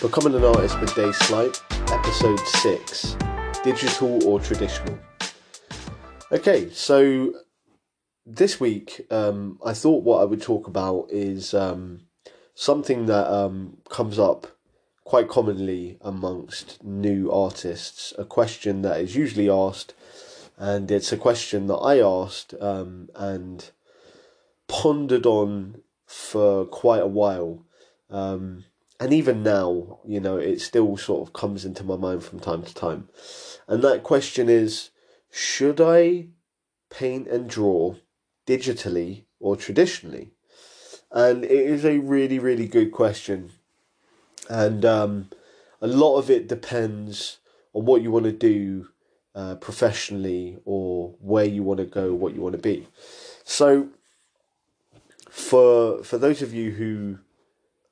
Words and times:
Becoming 0.00 0.36
an 0.36 0.44
Artist 0.44 0.80
with 0.80 0.94
Dave 0.94 1.16
Slight, 1.16 1.60
Episode 1.90 2.38
6 2.38 3.16
Digital 3.64 4.24
or 4.28 4.38
Traditional. 4.38 4.96
Okay, 6.30 6.70
so 6.70 7.34
this 8.24 8.60
week 8.60 9.04
um, 9.10 9.58
I 9.66 9.72
thought 9.72 10.04
what 10.04 10.20
I 10.20 10.24
would 10.24 10.40
talk 10.40 10.68
about 10.68 11.08
is 11.10 11.52
um, 11.52 12.02
something 12.54 13.06
that 13.06 13.26
um, 13.28 13.78
comes 13.88 14.20
up 14.20 14.46
quite 15.02 15.28
commonly 15.28 15.98
amongst 16.00 16.84
new 16.84 17.32
artists, 17.32 18.12
a 18.16 18.24
question 18.24 18.82
that 18.82 19.00
is 19.00 19.16
usually 19.16 19.50
asked, 19.50 19.94
and 20.56 20.92
it's 20.92 21.10
a 21.10 21.16
question 21.16 21.66
that 21.66 21.74
I 21.74 21.98
asked 21.98 22.54
um, 22.60 23.08
and 23.16 23.68
pondered 24.68 25.26
on 25.26 25.82
for 26.06 26.66
quite 26.66 27.02
a 27.02 27.08
while. 27.08 27.64
Um, 28.10 28.64
and 29.00 29.12
even 29.12 29.42
now, 29.42 30.00
you 30.04 30.20
know, 30.20 30.36
it 30.36 30.60
still 30.60 30.96
sort 30.96 31.26
of 31.26 31.32
comes 31.32 31.64
into 31.64 31.84
my 31.84 31.96
mind 31.96 32.24
from 32.24 32.40
time 32.40 32.62
to 32.62 32.74
time. 32.74 33.08
And 33.68 33.82
that 33.82 34.02
question 34.02 34.48
is 34.48 34.90
should 35.30 35.80
I 35.80 36.28
paint 36.90 37.28
and 37.28 37.48
draw 37.48 37.94
digitally 38.46 39.24
or 39.38 39.56
traditionally? 39.56 40.32
And 41.12 41.44
it 41.44 41.50
is 41.50 41.84
a 41.84 41.98
really, 41.98 42.38
really 42.38 42.66
good 42.66 42.90
question. 42.90 43.52
And 44.48 44.84
um, 44.84 45.30
a 45.80 45.86
lot 45.86 46.18
of 46.18 46.28
it 46.28 46.48
depends 46.48 47.38
on 47.74 47.84
what 47.84 48.02
you 48.02 48.10
want 48.10 48.24
to 48.24 48.32
do 48.32 48.88
uh, 49.34 49.54
professionally 49.56 50.58
or 50.64 51.14
where 51.20 51.44
you 51.44 51.62
want 51.62 51.78
to 51.78 51.86
go, 51.86 52.12
what 52.14 52.34
you 52.34 52.40
want 52.40 52.54
to 52.54 52.62
be. 52.62 52.88
So, 53.44 53.88
for 55.30 56.02
for 56.02 56.18
those 56.18 56.42
of 56.42 56.52
you 56.52 56.72
who 56.72 57.18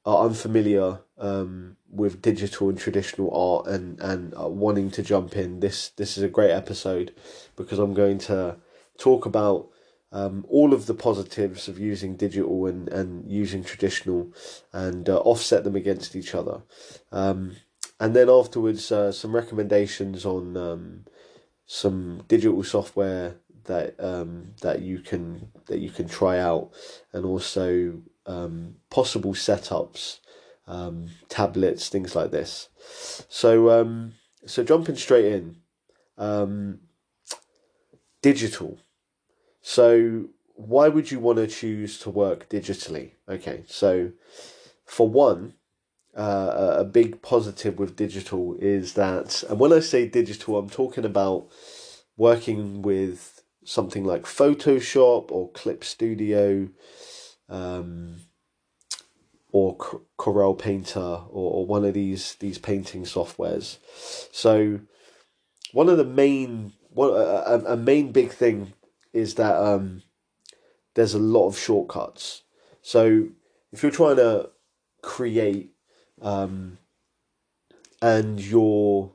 are 0.05 0.25
unfamiliar 0.25 1.01
um, 1.19 1.77
with 1.91 2.23
digital 2.23 2.69
and 2.69 2.79
traditional 2.79 3.35
art 3.35 3.67
and 3.67 4.01
and 4.01 4.35
are 4.35 4.51
wanting 4.51 4.91
to 4.93 5.03
jump 5.03 5.37
in, 5.37 5.61
this 5.61 5.91
this 5.91 6.17
is 6.17 6.23
a 6.23 6.29
great 6.29 6.51
episode 6.51 7.15
because 7.57 7.79
I'm 7.79 7.95
going 7.95 8.19
to 8.19 8.57
talk 8.99 9.27
about 9.27 9.69
um, 10.13 10.47
all 10.49 10.73
of 10.73 10.87
the 10.87 10.95
positives 10.95 11.69
of 11.69 11.79
using 11.79 12.17
digital 12.17 12.67
and, 12.67 12.89
and 12.89 13.31
using 13.31 13.65
traditional 13.65 14.33
and 14.73 15.09
uh, 15.09 15.19
offset 15.19 15.65
them 15.65 15.77
against 15.77 16.15
each 16.17 16.35
other. 16.35 16.63
Um, 17.13 17.57
and 17.99 18.15
then 18.15 18.29
afterwards, 18.29 18.93
uh, 18.93 19.11
some 19.13 19.35
recommendations 19.35 20.25
on 20.25 20.57
um, 20.57 21.05
some 21.67 22.23
digital 22.29 22.63
software 22.63 23.37
that 23.65 23.99
um, 23.99 24.55
that 24.63 24.81
you 24.83 25.01
can 25.01 25.51
that 25.67 25.79
you 25.79 25.91
can 25.91 26.09
try 26.09 26.39
out, 26.39 26.71
and 27.13 27.25
also 27.25 28.01
um, 28.27 28.77
possible 28.91 29.35
setups, 29.35 30.21
um, 30.67 31.09
tablets, 31.29 31.89
things 31.89 32.15
like 32.15 32.31
this. 32.31 32.69
So 33.29 33.71
um, 33.71 34.15
so 34.47 34.63
jumping 34.63 34.97
straight 34.97 35.33
in, 35.33 35.57
um, 36.19 36.81
digital. 38.23 38.79
So 39.61 40.29
why 40.55 40.89
would 40.89 41.11
you 41.11 41.21
want 41.21 41.39
to 41.39 41.47
choose 41.47 41.99
to 42.01 42.11
work 42.11 42.49
digitally? 42.49 43.13
Okay, 43.29 43.65
so 43.67 44.13
for 44.85 45.09
one, 45.09 45.55
uh, 46.17 46.77
a 46.79 46.85
big 46.85 47.21
positive 47.21 47.79
with 47.79 47.97
digital 47.97 48.57
is 48.59 48.95
that, 48.95 49.43
and 49.49 49.59
when 49.59 49.73
I 49.73 49.81
say 49.81 50.09
digital, 50.09 50.57
I'm 50.57 50.71
talking 50.71 51.05
about 51.05 51.49
working 52.17 52.81
with 52.81 53.43
something 53.65 54.05
like 54.05 54.23
Photoshop 54.23 55.31
or 55.31 55.51
Clip 55.51 55.85
Studio, 55.85 56.69
um, 57.49 58.17
or 59.57 59.75
Corel 60.19 60.59
Painter 60.59 61.01
or, 61.01 61.27
or 61.31 61.67
one 61.67 61.87
of 61.87 61.95
these 61.95 62.35
these 62.41 62.59
painting 62.59 63.05
softwares. 63.05 63.79
So 64.31 64.81
one 65.73 65.89
of 65.89 65.97
the 65.97 66.05
main 66.05 66.75
one 66.91 67.11
a, 67.11 67.63
a 67.69 67.77
main 67.77 68.13
big 68.13 68.31
thing 68.31 68.75
is 69.15 69.37
that 69.37 69.57
um, 69.57 70.03
there's 70.95 71.15
a 71.15 71.19
lot 71.19 71.49
of 71.49 71.59
shortcuts. 71.59 72.43
So 72.83 73.29
if 73.73 73.83
you're 73.83 73.93
trying 73.93 74.17
to 74.17 74.51
create 75.03 75.73
um, 76.21 76.77
and 78.03 78.39
you're 78.39 79.13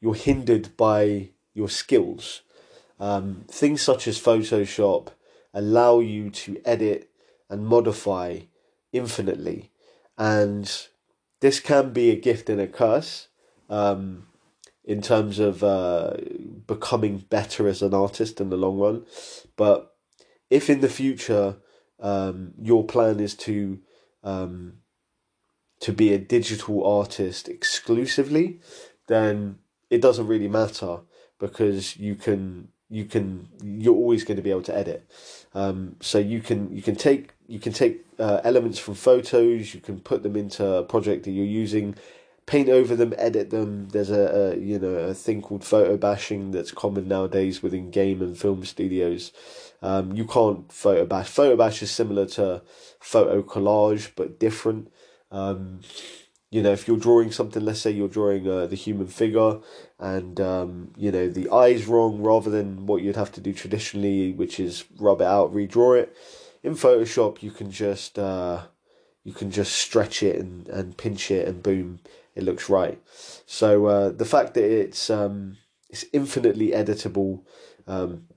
you're 0.00 0.14
hindered 0.14 0.78
by 0.78 1.28
your 1.52 1.68
skills, 1.68 2.40
um, 2.98 3.44
things 3.48 3.82
such 3.82 4.08
as 4.08 4.18
Photoshop 4.18 5.08
allow 5.52 6.00
you 6.00 6.30
to 6.30 6.60
edit 6.64 7.10
and 7.50 7.66
modify 7.66 8.40
infinitely. 8.94 9.70
And 10.16 10.70
this 11.40 11.60
can 11.60 11.92
be 11.92 12.10
a 12.10 12.20
gift 12.20 12.48
and 12.48 12.60
a 12.60 12.66
curse 12.66 13.28
um, 13.68 14.26
in 14.84 15.02
terms 15.02 15.38
of 15.38 15.62
uh, 15.62 16.14
becoming 16.66 17.18
better 17.18 17.68
as 17.68 17.82
an 17.82 17.94
artist 17.94 18.40
in 18.40 18.50
the 18.50 18.56
long 18.56 18.78
run. 18.78 19.06
But 19.56 19.94
if 20.50 20.70
in 20.70 20.80
the 20.80 20.88
future 20.88 21.56
um, 22.00 22.52
your 22.60 22.84
plan 22.84 23.20
is 23.20 23.34
to 23.36 23.80
um, 24.22 24.74
to 25.80 25.92
be 25.92 26.14
a 26.14 26.18
digital 26.18 26.86
artist 26.86 27.48
exclusively, 27.48 28.60
then 29.06 29.58
it 29.90 30.00
doesn't 30.00 30.26
really 30.26 30.48
matter 30.48 31.00
because 31.38 31.96
you 31.96 32.14
can 32.14 32.68
you 32.90 33.04
can 33.04 33.48
you're 33.62 33.94
always 33.94 34.24
going 34.24 34.36
to 34.36 34.42
be 34.42 34.50
able 34.50 34.62
to 34.62 34.76
edit. 34.76 35.08
Um, 35.54 35.96
so 36.00 36.18
you 36.18 36.40
can 36.40 36.74
you 36.74 36.82
can 36.82 36.96
take 36.96 37.30
you 37.46 37.58
can 37.58 37.72
take 37.72 38.04
uh, 38.18 38.40
elements 38.44 38.78
from 38.78 38.94
photos, 38.94 39.74
you 39.74 39.80
can 39.80 40.00
put 40.00 40.22
them 40.22 40.36
into 40.36 40.66
a 40.66 40.82
project 40.82 41.24
that 41.24 41.32
you're 41.32 41.44
using, 41.44 41.96
paint 42.46 42.68
over 42.68 42.94
them, 42.94 43.14
edit 43.16 43.50
them. 43.50 43.88
There's 43.88 44.10
a, 44.10 44.54
a 44.54 44.56
you 44.56 44.78
know 44.78 44.94
a 44.94 45.14
thing 45.14 45.42
called 45.42 45.64
photo 45.64 45.96
bashing 45.96 46.50
that's 46.50 46.70
common 46.70 47.08
nowadays 47.08 47.62
within 47.62 47.90
game 47.90 48.22
and 48.22 48.38
film 48.38 48.64
studios. 48.64 49.32
Um, 49.82 50.12
you 50.12 50.24
can't 50.24 50.70
photo 50.72 51.04
bash. 51.04 51.28
Photo 51.28 51.56
bash 51.56 51.82
is 51.82 51.90
similar 51.90 52.26
to 52.26 52.62
photo 53.00 53.42
collage 53.42 54.10
but 54.16 54.38
different. 54.38 54.90
Um, 55.30 55.80
you 56.54 56.62
know, 56.62 56.70
if 56.70 56.86
you're 56.86 56.96
drawing 56.96 57.32
something, 57.32 57.64
let's 57.64 57.80
say 57.80 57.90
you're 57.90 58.06
drawing 58.06 58.48
uh, 58.48 58.66
the 58.66 58.76
human 58.76 59.08
figure, 59.08 59.58
and 59.98 60.40
um, 60.40 60.92
you 60.96 61.10
know 61.10 61.28
the 61.28 61.50
eye's 61.50 61.86
wrong, 61.86 62.22
rather 62.22 62.48
than 62.48 62.86
what 62.86 63.02
you'd 63.02 63.16
have 63.16 63.32
to 63.32 63.40
do 63.40 63.52
traditionally, 63.52 64.30
which 64.30 64.60
is 64.60 64.84
rub 64.96 65.20
it 65.20 65.26
out, 65.26 65.52
redraw 65.52 65.98
it. 65.98 66.16
In 66.62 66.74
Photoshop, 66.74 67.42
you 67.42 67.50
can 67.50 67.72
just 67.72 68.20
uh, 68.20 68.66
you 69.24 69.32
can 69.32 69.50
just 69.50 69.72
stretch 69.72 70.22
it 70.22 70.36
and, 70.36 70.68
and 70.68 70.96
pinch 70.96 71.32
it, 71.32 71.48
and 71.48 71.60
boom, 71.60 71.98
it 72.36 72.44
looks 72.44 72.70
right. 72.70 73.02
So 73.46 73.86
uh, 73.86 74.10
the 74.10 74.24
fact 74.24 74.54
that 74.54 74.62
it's 74.62 75.10
um, 75.10 75.56
it's 75.90 76.04
infinitely 76.12 76.70
editable, 76.70 77.42
um, 77.88 78.28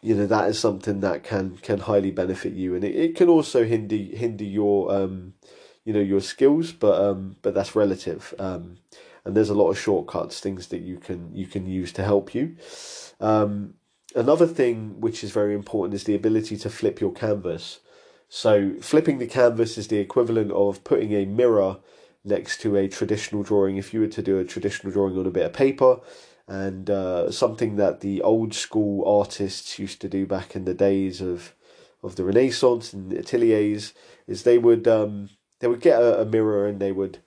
you 0.00 0.14
know, 0.14 0.26
that 0.26 0.48
is 0.48 0.58
something 0.58 1.00
that 1.00 1.22
can 1.22 1.58
can 1.58 1.80
highly 1.80 2.12
benefit 2.12 2.54
you, 2.54 2.74
and 2.74 2.82
it, 2.82 2.96
it 2.96 3.14
can 3.14 3.28
also 3.28 3.66
hinder 3.66 3.96
hinder 3.96 4.44
your 4.44 4.90
um, 4.90 5.34
you 5.84 5.92
know 5.92 6.00
your 6.00 6.20
skills, 6.20 6.72
but 6.72 7.00
um, 7.00 7.36
but 7.42 7.54
that's 7.54 7.76
relative. 7.76 8.34
Um, 8.38 8.78
and 9.24 9.36
there's 9.36 9.50
a 9.50 9.54
lot 9.54 9.70
of 9.70 9.78
shortcuts, 9.78 10.40
things 10.40 10.68
that 10.68 10.80
you 10.80 10.98
can 10.98 11.34
you 11.34 11.46
can 11.46 11.66
use 11.66 11.92
to 11.92 12.04
help 12.04 12.34
you. 12.34 12.56
Um, 13.20 13.74
another 14.14 14.46
thing 14.46 15.00
which 15.00 15.22
is 15.22 15.30
very 15.30 15.54
important 15.54 15.94
is 15.94 16.04
the 16.04 16.14
ability 16.14 16.56
to 16.58 16.70
flip 16.70 17.00
your 17.00 17.12
canvas. 17.12 17.80
So 18.28 18.74
flipping 18.80 19.18
the 19.18 19.26
canvas 19.26 19.76
is 19.76 19.88
the 19.88 19.98
equivalent 19.98 20.52
of 20.52 20.84
putting 20.84 21.12
a 21.12 21.26
mirror 21.26 21.78
next 22.24 22.60
to 22.62 22.76
a 22.76 22.88
traditional 22.88 23.42
drawing. 23.42 23.76
If 23.76 23.92
you 23.92 24.00
were 24.00 24.06
to 24.06 24.22
do 24.22 24.38
a 24.38 24.44
traditional 24.44 24.92
drawing 24.92 25.18
on 25.18 25.26
a 25.26 25.30
bit 25.30 25.46
of 25.46 25.52
paper, 25.52 26.00
and 26.48 26.90
uh, 26.90 27.30
something 27.30 27.76
that 27.76 28.00
the 28.00 28.22
old 28.22 28.54
school 28.54 29.06
artists 29.06 29.78
used 29.78 30.00
to 30.00 30.08
do 30.08 30.26
back 30.26 30.56
in 30.56 30.64
the 30.64 30.74
days 30.74 31.20
of 31.20 31.54
of 32.02 32.16
the 32.16 32.24
Renaissance 32.24 32.92
and 32.92 33.12
ateliers, 33.12 33.92
is 34.26 34.42
they 34.42 34.58
would 34.58 34.88
um, 34.88 35.28
they 35.62 35.68
would 35.68 35.80
get 35.80 36.02
a, 36.02 36.22
a 36.22 36.24
mirror 36.24 36.66
and 36.66 36.80
they 36.80 36.90
would 36.90 37.18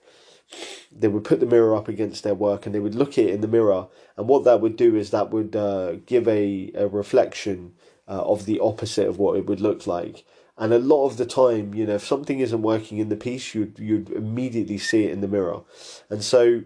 they 0.92 1.08
would 1.08 1.24
put 1.24 1.40
the 1.40 1.46
mirror 1.46 1.74
up 1.74 1.88
against 1.88 2.22
their 2.22 2.34
work 2.34 2.66
and 2.66 2.74
they 2.74 2.78
would 2.80 2.94
look 2.94 3.18
at 3.18 3.24
it 3.24 3.34
in 3.34 3.40
the 3.40 3.48
mirror. 3.48 3.88
And 4.16 4.28
what 4.28 4.44
that 4.44 4.60
would 4.60 4.76
do 4.76 4.94
is 4.94 5.10
that 5.10 5.30
would 5.30 5.56
uh, 5.56 5.96
give 6.06 6.28
a, 6.28 6.70
a 6.74 6.86
reflection 6.86 7.72
uh, 8.06 8.22
of 8.22 8.46
the 8.46 8.60
opposite 8.60 9.08
of 9.08 9.18
what 9.18 9.36
it 9.36 9.46
would 9.46 9.60
look 9.60 9.86
like. 9.86 10.24
And 10.56 10.72
a 10.72 10.78
lot 10.78 11.06
of 11.06 11.16
the 11.16 11.26
time 11.26 11.74
you 11.74 11.86
know 11.86 11.94
if 11.94 12.06
something 12.06 12.38
isn't 12.40 12.62
working 12.62 12.98
in 12.98 13.08
the 13.08 13.16
piece 13.16 13.54
you'd 13.54 13.78
you'd 13.78 14.10
immediately 14.10 14.78
see 14.78 15.04
it 15.04 15.12
in 15.12 15.22
the 15.22 15.28
mirror. 15.28 15.62
And 16.10 16.22
so 16.22 16.62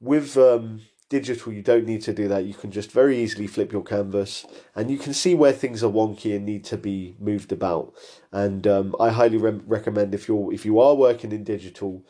with 0.00 0.36
um, 0.36 0.82
digital 1.08 1.52
you 1.52 1.62
don't 1.62 1.86
need 1.86 2.02
to 2.02 2.12
do 2.12 2.28
that. 2.28 2.44
You 2.44 2.54
can 2.54 2.70
just 2.70 2.90
very 2.90 3.18
easily 3.18 3.46
flip 3.46 3.72
your 3.72 3.82
canvas 3.82 4.44
and 4.74 4.90
you 4.90 4.98
can 4.98 5.14
see 5.14 5.34
where 5.34 5.52
things 5.52 5.84
are 5.84 5.90
wonky 5.90 6.34
and 6.34 6.44
need 6.44 6.64
to 6.64 6.76
be 6.76 7.16
moved 7.18 7.52
about. 7.52 7.94
And 8.32 8.66
um, 8.66 8.96
i 8.98 9.10
highly 9.10 9.38
re- 9.38 9.60
recommend 9.66 10.14
if 10.14 10.28
you're 10.28 10.52
if 10.52 10.64
you 10.64 10.80
are 10.80 10.94
working 10.94 11.32
in 11.32 11.44
digital 11.44 12.04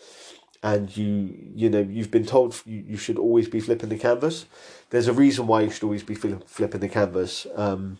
and 0.63 0.97
you 0.97 1.37
you 1.55 1.69
know 1.71 1.81
you've 1.81 2.11
been 2.11 2.27
told 2.27 2.61
you, 2.65 2.83
you 2.87 2.97
should 2.97 3.19
always 3.19 3.49
be 3.49 3.61
flipping 3.61 3.89
the 3.89 3.99
canvas 3.99 4.47
there's 4.91 5.07
a 5.07 5.13
reason 5.13 5.47
why 5.47 5.61
you 5.61 5.71
should 5.71 5.85
always 5.85 6.03
be 6.03 6.15
flipping 6.15 6.81
the 6.81 6.89
canvas 6.89 7.47
um, 7.55 7.99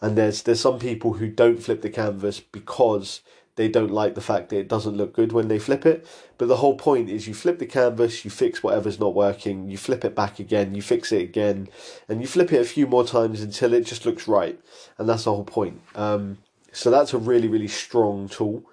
and 0.00 0.16
there's 0.16 0.42
there's 0.42 0.60
some 0.60 0.78
people 0.78 1.14
who 1.14 1.28
don't 1.28 1.62
flip 1.62 1.82
the 1.82 1.90
canvas 1.90 2.40
because 2.40 3.20
they 3.56 3.68
don't 3.68 3.90
like 3.90 4.14
the 4.14 4.20
fact 4.20 4.48
that 4.48 4.58
it 4.58 4.68
doesn't 4.68 4.96
look 4.96 5.12
good 5.12 5.32
when 5.32 5.48
they 5.48 5.58
flip 5.58 5.86
it. 5.86 6.06
But 6.38 6.48
the 6.48 6.56
whole 6.56 6.76
point 6.76 7.08
is 7.08 7.28
you 7.28 7.34
flip 7.34 7.58
the 7.58 7.66
canvas, 7.66 8.24
you 8.24 8.30
fix 8.30 8.62
whatever's 8.62 8.98
not 8.98 9.14
working, 9.14 9.68
you 9.68 9.78
flip 9.78 10.04
it 10.04 10.14
back 10.14 10.38
again, 10.40 10.74
you 10.74 10.82
fix 10.82 11.12
it 11.12 11.22
again, 11.22 11.68
and 12.08 12.20
you 12.20 12.26
flip 12.26 12.52
it 12.52 12.60
a 12.60 12.64
few 12.64 12.86
more 12.86 13.04
times 13.04 13.40
until 13.40 13.72
it 13.72 13.86
just 13.86 14.04
looks 14.04 14.26
right. 14.26 14.58
And 14.98 15.08
that's 15.08 15.24
the 15.24 15.34
whole 15.34 15.44
point. 15.44 15.80
Um, 15.94 16.38
so 16.72 16.90
that's 16.90 17.14
a 17.14 17.18
really, 17.18 17.48
really 17.48 17.68
strong 17.68 18.28
tool. 18.28 18.64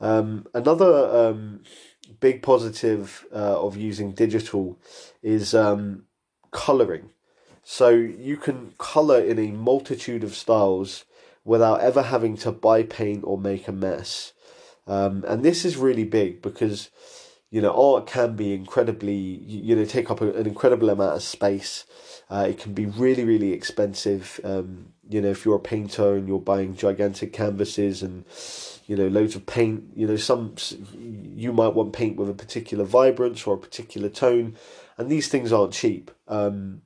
Um, 0.00 0.46
another 0.52 1.28
um, 1.28 1.62
big 2.18 2.42
positive 2.42 3.24
uh, 3.32 3.60
of 3.62 3.76
using 3.76 4.12
digital 4.12 4.78
is 5.22 5.54
um, 5.54 6.04
coloring. 6.50 7.10
So 7.62 7.88
you 7.90 8.36
can 8.36 8.74
color 8.78 9.20
in 9.20 9.38
a 9.38 9.50
multitude 9.50 10.22
of 10.22 10.34
styles 10.34 11.04
without 11.46 11.80
ever 11.80 12.02
having 12.02 12.36
to 12.36 12.52
buy 12.52 12.82
paint 12.82 13.22
or 13.24 13.38
make 13.38 13.68
a 13.68 13.72
mess. 13.72 14.32
Um, 14.86 15.24
and 15.26 15.42
this 15.42 15.64
is 15.64 15.76
really 15.76 16.04
big 16.04 16.42
because 16.42 16.90
you 17.50 17.62
know 17.62 17.72
art 17.72 18.06
can 18.06 18.34
be 18.34 18.52
incredibly 18.52 19.14
you 19.14 19.74
know 19.76 19.84
take 19.84 20.10
up 20.10 20.20
an 20.20 20.46
incredible 20.46 20.90
amount 20.90 21.16
of 21.16 21.22
space. 21.22 21.86
Uh, 22.28 22.46
it 22.50 22.58
can 22.58 22.74
be 22.74 22.84
really 22.86 23.24
really 23.24 23.52
expensive. 23.52 24.40
Um, 24.44 24.92
you 25.08 25.22
know 25.22 25.30
if 25.30 25.44
you're 25.44 25.56
a 25.56 25.60
painter 25.60 26.16
and 26.16 26.28
you're 26.28 26.40
buying 26.40 26.76
gigantic 26.76 27.32
canvases 27.32 28.02
and 28.02 28.24
you 28.86 28.96
know 28.96 29.08
loads 29.08 29.36
of 29.36 29.46
paint. 29.46 29.84
You 29.94 30.08
know 30.08 30.16
some 30.16 30.54
you 30.98 31.52
might 31.52 31.74
want 31.74 31.92
paint 31.92 32.16
with 32.16 32.28
a 32.28 32.34
particular 32.34 32.84
vibrance 32.84 33.46
or 33.46 33.54
a 33.54 33.58
particular 33.58 34.08
tone, 34.08 34.56
and 34.98 35.08
these 35.08 35.28
things 35.28 35.52
aren't 35.52 35.72
cheap. 35.72 36.10
Um, 36.28 36.82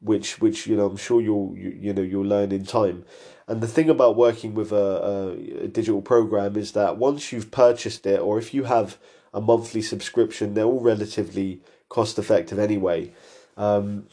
which 0.00 0.40
which 0.40 0.66
you 0.66 0.76
know 0.76 0.86
I'm 0.86 0.96
sure 0.96 1.20
you'll 1.20 1.54
you, 1.56 1.70
you 1.70 1.92
know 1.92 2.02
you'll 2.02 2.24
learn 2.24 2.52
in 2.52 2.64
time. 2.64 3.04
And 3.48 3.60
the 3.60 3.68
thing 3.68 3.88
about 3.88 4.16
working 4.16 4.54
with 4.54 4.72
a, 4.72 4.76
a, 4.76 5.64
a, 5.64 5.68
digital 5.68 6.02
program 6.02 6.56
is 6.56 6.72
that 6.72 6.98
once 6.98 7.30
you've 7.30 7.52
purchased 7.52 8.04
it, 8.04 8.18
or 8.20 8.38
if 8.38 8.52
you 8.52 8.64
have 8.64 8.98
a 9.32 9.40
monthly 9.40 9.82
subscription, 9.82 10.54
they're 10.54 10.64
all 10.64 10.80
relatively 10.80 11.60
cost 11.88 12.18
effective 12.18 12.58
anyway. 12.58 13.12
Um, 13.56 14.08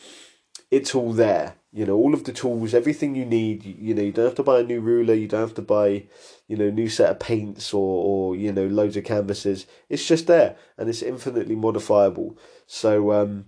it's 0.69 0.93
all 0.93 1.13
there. 1.13 1.55
You 1.71 1.87
know, 1.87 1.95
all 1.95 2.13
of 2.13 2.25
the 2.25 2.31
tools, 2.31 2.75
everything 2.75 3.15
you 3.15 3.25
need. 3.25 3.65
You, 3.65 3.95
know, 3.95 4.03
you 4.03 4.11
don't 4.11 4.25
have 4.25 4.35
to 4.35 4.43
buy 4.43 4.59
a 4.59 4.63
new 4.63 4.79
ruler. 4.79 5.15
You 5.15 5.27
don't 5.27 5.41
have 5.41 5.55
to 5.55 5.61
buy, 5.63 6.03
you 6.47 6.55
know, 6.55 6.69
new 6.69 6.87
set 6.87 7.09
of 7.09 7.19
paints 7.19 7.73
or 7.73 8.05
or 8.05 8.35
you 8.35 8.51
know 8.51 8.67
loads 8.67 8.95
of 8.95 9.03
canvases. 9.03 9.65
It's 9.89 10.05
just 10.05 10.27
there, 10.27 10.55
and 10.77 10.87
it's 10.87 11.01
infinitely 11.01 11.55
modifiable. 11.55 12.37
So 12.67 13.11
um, 13.11 13.45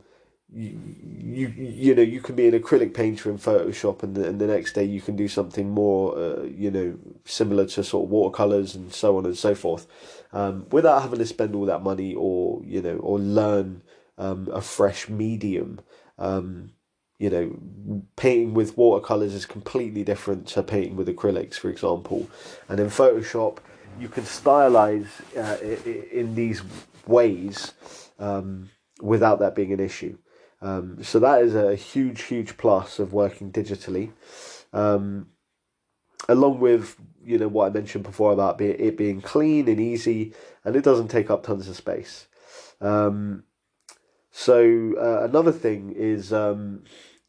you, 0.56 1.48
you 1.48 1.94
know 1.94 2.02
you 2.02 2.22
can 2.22 2.36
be 2.36 2.48
an 2.48 2.58
acrylic 2.58 2.94
painter 2.94 3.30
in 3.30 3.38
Photoshop 3.38 4.04
and 4.04 4.16
the, 4.16 4.28
and 4.28 4.40
the 4.40 4.48
next 4.48 4.74
day 4.74 4.86
you 4.86 5.02
can 5.02 5.18
do 5.18 5.28
something 5.28 5.70
more 5.70 6.18
uh, 6.18 6.44
you 6.44 6.72
know 6.72 6.98
similar 7.26 7.66
to 7.66 7.84
sort 7.84 8.06
of 8.06 8.10
watercolors 8.10 8.74
and 8.74 8.94
so 8.94 9.18
on 9.18 9.26
and 9.26 9.38
so 9.38 9.54
forth 9.54 9.86
um, 10.32 10.66
without 10.72 11.02
having 11.02 11.20
to 11.20 11.26
spend 11.26 11.56
all 11.56 11.66
that 11.66 11.84
money 11.84 12.16
or 12.16 12.62
you 12.64 12.82
know 12.82 12.96
or 12.98 13.20
learn 13.20 13.84
um, 14.18 14.48
a 14.54 14.62
fresh 14.62 15.10
medium 15.10 15.82
um, 16.18 16.72
you 17.20 17.30
know 17.30 18.00
painting 18.16 18.54
with 18.54 18.78
watercolors 18.78 19.34
is 19.34 19.46
completely 19.46 20.04
different 20.04 20.48
to 20.48 20.64
painting 20.64 20.96
with 20.96 21.10
acrylics 21.10 21.56
for 21.56 21.70
example. 21.70 22.30
And 22.70 22.80
in 22.80 22.88
Photoshop 22.88 23.58
you 24.00 24.08
can 24.08 24.24
stylize 24.24 25.08
uh, 25.36 25.62
in 26.12 26.36
these 26.36 26.62
ways 27.08 27.74
um, 28.20 28.70
without 29.02 29.40
that 29.40 29.54
being 29.54 29.74
an 29.74 29.82
issue 29.82 30.18
um, 30.62 31.04
so 31.04 31.20
that 31.20 31.42
is 31.42 31.56
a 31.56 31.76
huge, 31.76 32.24
huge 32.24 32.58
plus 32.58 33.00
of 33.00 33.14
working 33.14 33.52
digitally. 33.52 34.12
Um, 34.74 35.28
along 36.28 36.60
with 36.60 36.96
you 37.24 37.38
know 37.38 37.48
what 37.48 37.68
I 37.68 37.70
mentioned 37.70 38.04
before 38.04 38.34
about 38.34 38.60
it 38.62 38.98
being 38.98 39.22
clean 39.22 39.68
and 39.68 39.80
easy, 39.80 40.34
and 40.64 40.76
it 40.76 40.84
doesn't 40.84 41.10
take 41.10 41.30
up 41.30 41.44
tons 41.44 41.68
of 41.68 41.76
space. 41.76 42.28
Um, 42.82 43.44
so 44.32 44.94
uh, 44.98 45.26
another 45.26 45.52
thing 45.52 45.94
is 45.96 46.34
um, 46.34 46.84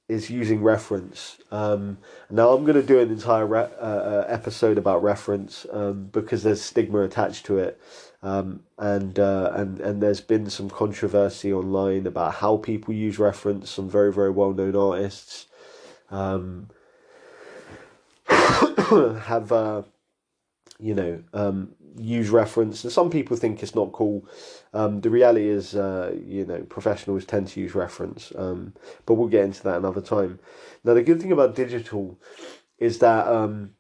is 0.09 0.31
using 0.31 0.63
reference. 0.63 1.39
Um, 1.51 1.99
now 2.31 2.51
I'm 2.51 2.65
going 2.65 2.81
to 2.81 2.83
do 2.83 3.01
an 3.01 3.11
entire 3.11 3.47
re- 3.47 3.73
uh, 3.81 3.85
uh, 3.85 4.25
episode 4.29 4.79
about 4.79 5.03
reference 5.03 5.67
um, 5.73 6.07
because 6.13 6.43
there's 6.43 6.63
stigma 6.63 7.01
attached 7.01 7.47
to 7.47 7.59
it. 7.59 7.81
Um, 8.27 8.65
and 8.77 9.21
uh, 9.21 9.53
and 9.55 9.79
and 9.79 10.03
there's 10.03 10.21
been 10.21 10.51
some 10.51 10.69
controversy 10.69 11.53
online 11.53 12.09
about 12.09 12.35
how 12.35 12.57
people 12.57 12.93
use 12.93 13.21
reference. 13.21 13.71
Some 13.71 13.89
very 13.89 14.13
very 14.13 14.31
well 14.31 14.53
known 14.53 14.75
artists 14.75 15.47
um, 16.11 16.69
have 18.29 19.53
uh, 19.53 19.83
you 20.81 20.95
know 20.95 21.23
um, 21.35 21.77
use 21.97 22.31
reference, 22.31 22.83
and 22.83 22.93
some 22.93 23.11
people 23.11 23.37
think 23.37 23.63
it's 23.63 23.77
not 23.77 23.93
cool. 23.93 24.27
Um, 24.75 25.03
the 25.03 25.11
reality 25.11 25.49
is, 25.49 25.77
uh, 25.77 26.13
you 26.27 26.45
know, 26.45 26.63
professionals 26.63 27.27
tend 27.27 27.47
to 27.47 27.61
use 27.61 27.77
reference, 27.77 28.33
um, 28.37 28.75
but 29.07 29.15
we'll 29.15 29.29
get 29.29 29.45
into 29.45 29.63
that 29.63 29.77
another 29.77 30.01
time. 30.01 30.41
Now, 30.83 30.95
the 30.95 31.03
good 31.03 31.21
thing 31.23 31.31
about 31.31 31.55
digital 31.55 32.19
is 32.77 32.99
that 32.99 33.29
um, 33.29 33.76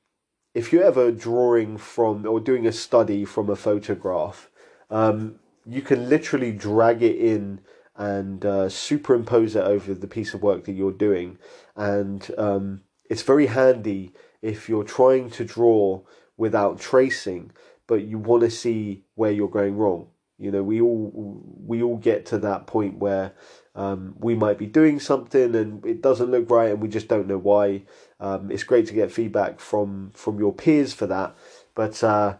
if 0.56 0.72
you're 0.72 0.82
ever 0.82 1.12
drawing 1.12 1.76
from 1.76 2.26
or 2.26 2.40
doing 2.40 2.66
a 2.66 2.72
study 2.72 3.26
from 3.26 3.50
a 3.50 3.56
photograph, 3.56 4.48
um, 4.90 5.38
you 5.66 5.82
can 5.82 6.08
literally 6.08 6.50
drag 6.50 7.02
it 7.02 7.16
in 7.16 7.60
and 7.94 8.42
uh, 8.46 8.66
superimpose 8.66 9.54
it 9.54 9.64
over 9.64 9.92
the 9.92 10.06
piece 10.06 10.32
of 10.32 10.42
work 10.42 10.64
that 10.64 10.72
you're 10.72 10.92
doing. 10.92 11.36
And 11.76 12.30
um, 12.38 12.80
it's 13.10 13.20
very 13.20 13.46
handy 13.46 14.14
if 14.40 14.66
you're 14.66 14.82
trying 14.82 15.28
to 15.32 15.44
draw 15.44 16.00
without 16.38 16.80
tracing, 16.80 17.50
but 17.86 18.04
you 18.04 18.18
want 18.18 18.42
to 18.42 18.50
see 18.50 19.04
where 19.14 19.30
you're 19.30 19.48
going 19.48 19.76
wrong. 19.76 20.08
You 20.38 20.50
know, 20.50 20.62
we 20.62 20.80
all 20.80 21.42
we 21.66 21.82
all 21.82 21.98
get 21.98 22.24
to 22.26 22.38
that 22.38 22.66
point 22.66 22.98
where 22.98 23.32
um, 23.74 24.14
we 24.18 24.34
might 24.34 24.58
be 24.58 24.66
doing 24.66 25.00
something 25.00 25.54
and 25.54 25.84
it 25.84 26.00
doesn't 26.00 26.30
look 26.30 26.48
right, 26.50 26.70
and 26.70 26.80
we 26.80 26.88
just 26.88 27.08
don't 27.08 27.28
know 27.28 27.38
why. 27.38 27.82
Um, 28.18 28.50
it's 28.50 28.64
great 28.64 28.86
to 28.86 28.94
get 28.94 29.12
feedback 29.12 29.60
from 29.60 30.10
from 30.14 30.38
your 30.38 30.52
peers 30.52 30.92
for 30.94 31.06
that. 31.06 31.36
But 31.74 32.02
uh, 32.02 32.36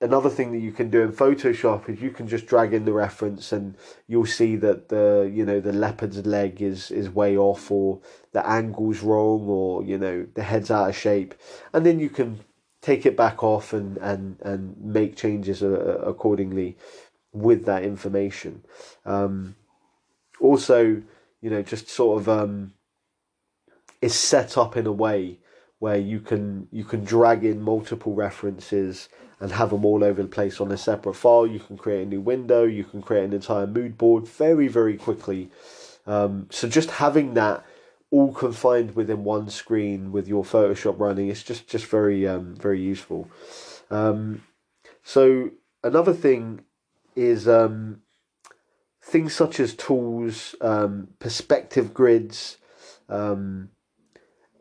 another 0.00 0.30
thing 0.30 0.52
that 0.52 0.58
you 0.58 0.72
can 0.72 0.90
do 0.90 1.02
in 1.02 1.12
Photoshop 1.12 1.88
is 1.88 2.00
you 2.00 2.10
can 2.10 2.28
just 2.28 2.46
drag 2.46 2.74
in 2.74 2.84
the 2.84 2.92
reference 2.92 3.52
and 3.52 3.76
you'll 4.06 4.26
see 4.26 4.56
that 4.56 4.88
the 4.88 5.30
you 5.32 5.44
know 5.44 5.60
the 5.60 5.72
leopard's 5.72 6.26
leg 6.26 6.60
is 6.60 6.90
is 6.90 7.08
way 7.08 7.36
off 7.36 7.70
or 7.70 8.00
the 8.32 8.46
angle's 8.46 9.02
wrong 9.02 9.46
or 9.48 9.84
you 9.84 9.98
know 9.98 10.26
the 10.34 10.42
head's 10.42 10.70
out 10.70 10.88
of 10.88 10.96
shape, 10.96 11.34
and 11.72 11.86
then 11.86 12.00
you 12.00 12.10
can 12.10 12.40
take 12.82 13.06
it 13.06 13.16
back 13.16 13.42
off 13.42 13.72
and 13.72 13.96
and 13.98 14.40
and 14.40 14.76
make 14.80 15.16
changes 15.16 15.62
uh, 15.62 15.98
accordingly 16.04 16.76
with 17.32 17.64
that 17.66 17.82
information. 17.82 18.64
Um, 19.04 19.56
also, 20.40 21.02
you 21.40 21.50
know, 21.50 21.62
just 21.62 21.88
sort 21.88 22.20
of 22.20 22.28
um, 22.28 22.72
is 24.06 24.14
set 24.14 24.56
up 24.56 24.76
in 24.76 24.86
a 24.86 24.92
way 24.92 25.38
where 25.80 25.98
you 25.98 26.20
can 26.20 26.68
you 26.70 26.84
can 26.84 27.04
drag 27.04 27.44
in 27.44 27.60
multiple 27.60 28.14
references 28.14 29.08
and 29.40 29.52
have 29.52 29.70
them 29.70 29.84
all 29.84 30.02
over 30.02 30.22
the 30.22 30.28
place 30.28 30.60
on 30.60 30.72
a 30.72 30.76
separate 30.76 31.14
file. 31.14 31.46
You 31.46 31.58
can 31.58 31.76
create 31.76 32.06
a 32.06 32.10
new 32.10 32.20
window. 32.20 32.64
You 32.64 32.84
can 32.84 33.02
create 33.02 33.24
an 33.24 33.32
entire 33.32 33.66
mood 33.66 33.98
board 33.98 34.26
very 34.26 34.68
very 34.68 34.96
quickly. 34.96 35.50
Um, 36.06 36.46
so 36.50 36.68
just 36.68 36.92
having 36.92 37.34
that 37.34 37.64
all 38.12 38.32
confined 38.32 38.94
within 38.94 39.24
one 39.24 39.50
screen 39.50 40.12
with 40.12 40.28
your 40.28 40.44
Photoshop 40.44 41.00
running, 41.00 41.28
it's 41.28 41.42
just 41.42 41.66
just 41.66 41.86
very 41.86 42.26
um, 42.26 42.54
very 42.54 42.80
useful. 42.80 43.28
Um, 43.90 44.42
so 45.02 45.50
another 45.82 46.14
thing 46.14 46.62
is 47.16 47.48
um, 47.48 48.02
things 49.02 49.34
such 49.34 49.58
as 49.58 49.74
tools, 49.74 50.54
um, 50.60 51.08
perspective 51.18 51.92
grids. 51.92 52.58
Um, 53.08 53.70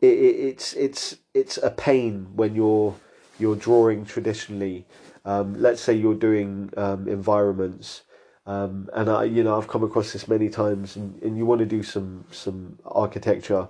it, 0.02 0.08
it, 0.08 0.36
it's 0.50 0.74
it's 0.74 1.18
it's 1.34 1.58
a 1.58 1.72
pain 1.72 2.28
when 2.36 2.56
you're 2.56 2.96
you're 3.40 3.56
drawing 3.56 4.06
traditionally. 4.06 4.86
Um, 5.26 5.60
let's 5.60 5.82
say 5.82 5.94
you're 5.94 6.14
doing 6.14 6.72
um, 6.78 7.08
environments, 7.08 8.04
um, 8.46 8.90
and 8.94 9.10
I 9.10 9.24
you 9.24 9.44
know 9.44 9.58
I've 9.58 9.68
come 9.68 9.84
across 9.84 10.14
this 10.14 10.28
many 10.28 10.50
times, 10.50 10.96
and, 10.96 11.22
and 11.24 11.38
you 11.38 11.46
want 11.46 11.60
to 11.60 11.66
do 11.66 11.84
some 11.84 12.26
some 12.32 12.80
architecture 12.86 13.68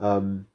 um, 0.00 0.46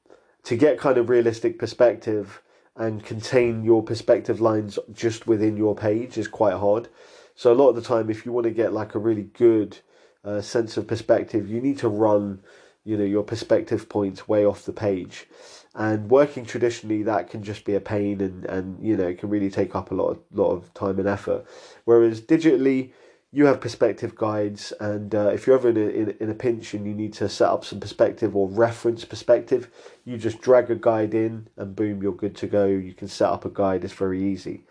to 0.44 0.56
get 0.56 0.80
kind 0.80 0.98
of 0.98 1.10
realistic 1.10 1.60
perspective 1.60 2.42
and 2.76 3.04
contain 3.04 3.64
your 3.64 3.84
perspective 3.84 4.40
lines 4.40 4.80
just 4.94 5.28
within 5.28 5.58
your 5.58 5.76
page 5.76 6.18
is 6.18 6.28
quite 6.28 6.56
hard. 6.56 6.88
So 7.36 7.52
a 7.52 7.56
lot 7.56 7.70
of 7.70 7.76
the 7.76 7.82
time, 7.82 8.10
if 8.10 8.26
you 8.26 8.32
want 8.32 8.46
to 8.46 8.52
get 8.52 8.74
like 8.74 8.96
a 8.96 9.00
really 9.00 9.24
good 9.24 9.78
uh, 10.24 10.42
sense 10.42 10.78
of 10.78 10.88
perspective, 10.88 11.50
you 11.50 11.62
need 11.62 11.78
to 11.80 11.90
run, 11.90 12.42
you 12.90 12.98
know, 12.98 13.04
your 13.04 13.22
perspective 13.24 13.88
points 13.88 14.28
way 14.28 14.44
off 14.44 14.66
the 14.66 14.74
page. 14.74 15.28
And 15.76 16.10
working 16.10 16.44
traditionally, 16.44 17.04
that 17.04 17.30
can 17.30 17.44
just 17.44 17.64
be 17.64 17.76
a 17.76 17.80
pain, 17.80 18.20
and 18.20 18.46
and 18.46 18.84
you 18.84 18.98
know, 18.98 19.08
it 19.08 19.20
can 19.20 19.30
really 19.30 19.52
take 19.52 19.76
up 19.76 19.92
a 19.92 19.96
lot 19.96 20.10
of 20.10 20.20
lot 20.34 20.52
of 20.52 20.74
time 20.74 20.98
and 20.98 21.08
effort. 21.08 21.46
Whereas 21.86 22.20
digitally, 22.20 22.92
you 23.32 23.46
have 23.46 23.62
perspective 23.62 24.16
guides, 24.16 24.74
and 24.80 25.14
uh, 25.14 25.30
if 25.32 25.46
you're 25.46 25.56
ever 25.56 25.70
in 25.70 25.78
a, 25.78 25.82
in, 25.82 26.18
in, 26.20 26.30
a 26.32 26.34
pinch 26.34 26.74
and 26.74 26.88
you 26.88 26.96
need 26.96 27.14
to 27.14 27.30
set 27.30 27.48
up 27.48 27.64
some 27.64 27.80
perspective 27.80 28.36
or 28.36 28.50
reference 28.50 29.06
perspective, 29.06 29.70
you 30.04 30.18
just 30.18 30.42
drag 30.42 30.72
a 30.72 30.76
guide 30.76 31.14
in, 31.14 31.48
and 31.56 31.76
boom, 31.76 32.02
you're 32.02 32.12
good 32.12 32.36
to 32.38 32.48
go. 32.48 32.66
You 32.66 32.96
can 32.96 33.08
set 33.08 33.30
up 33.30 33.46
a 33.46 33.50
guide; 33.50 33.84
it's 33.84 33.94
very 33.94 34.24
easy. 34.24 34.64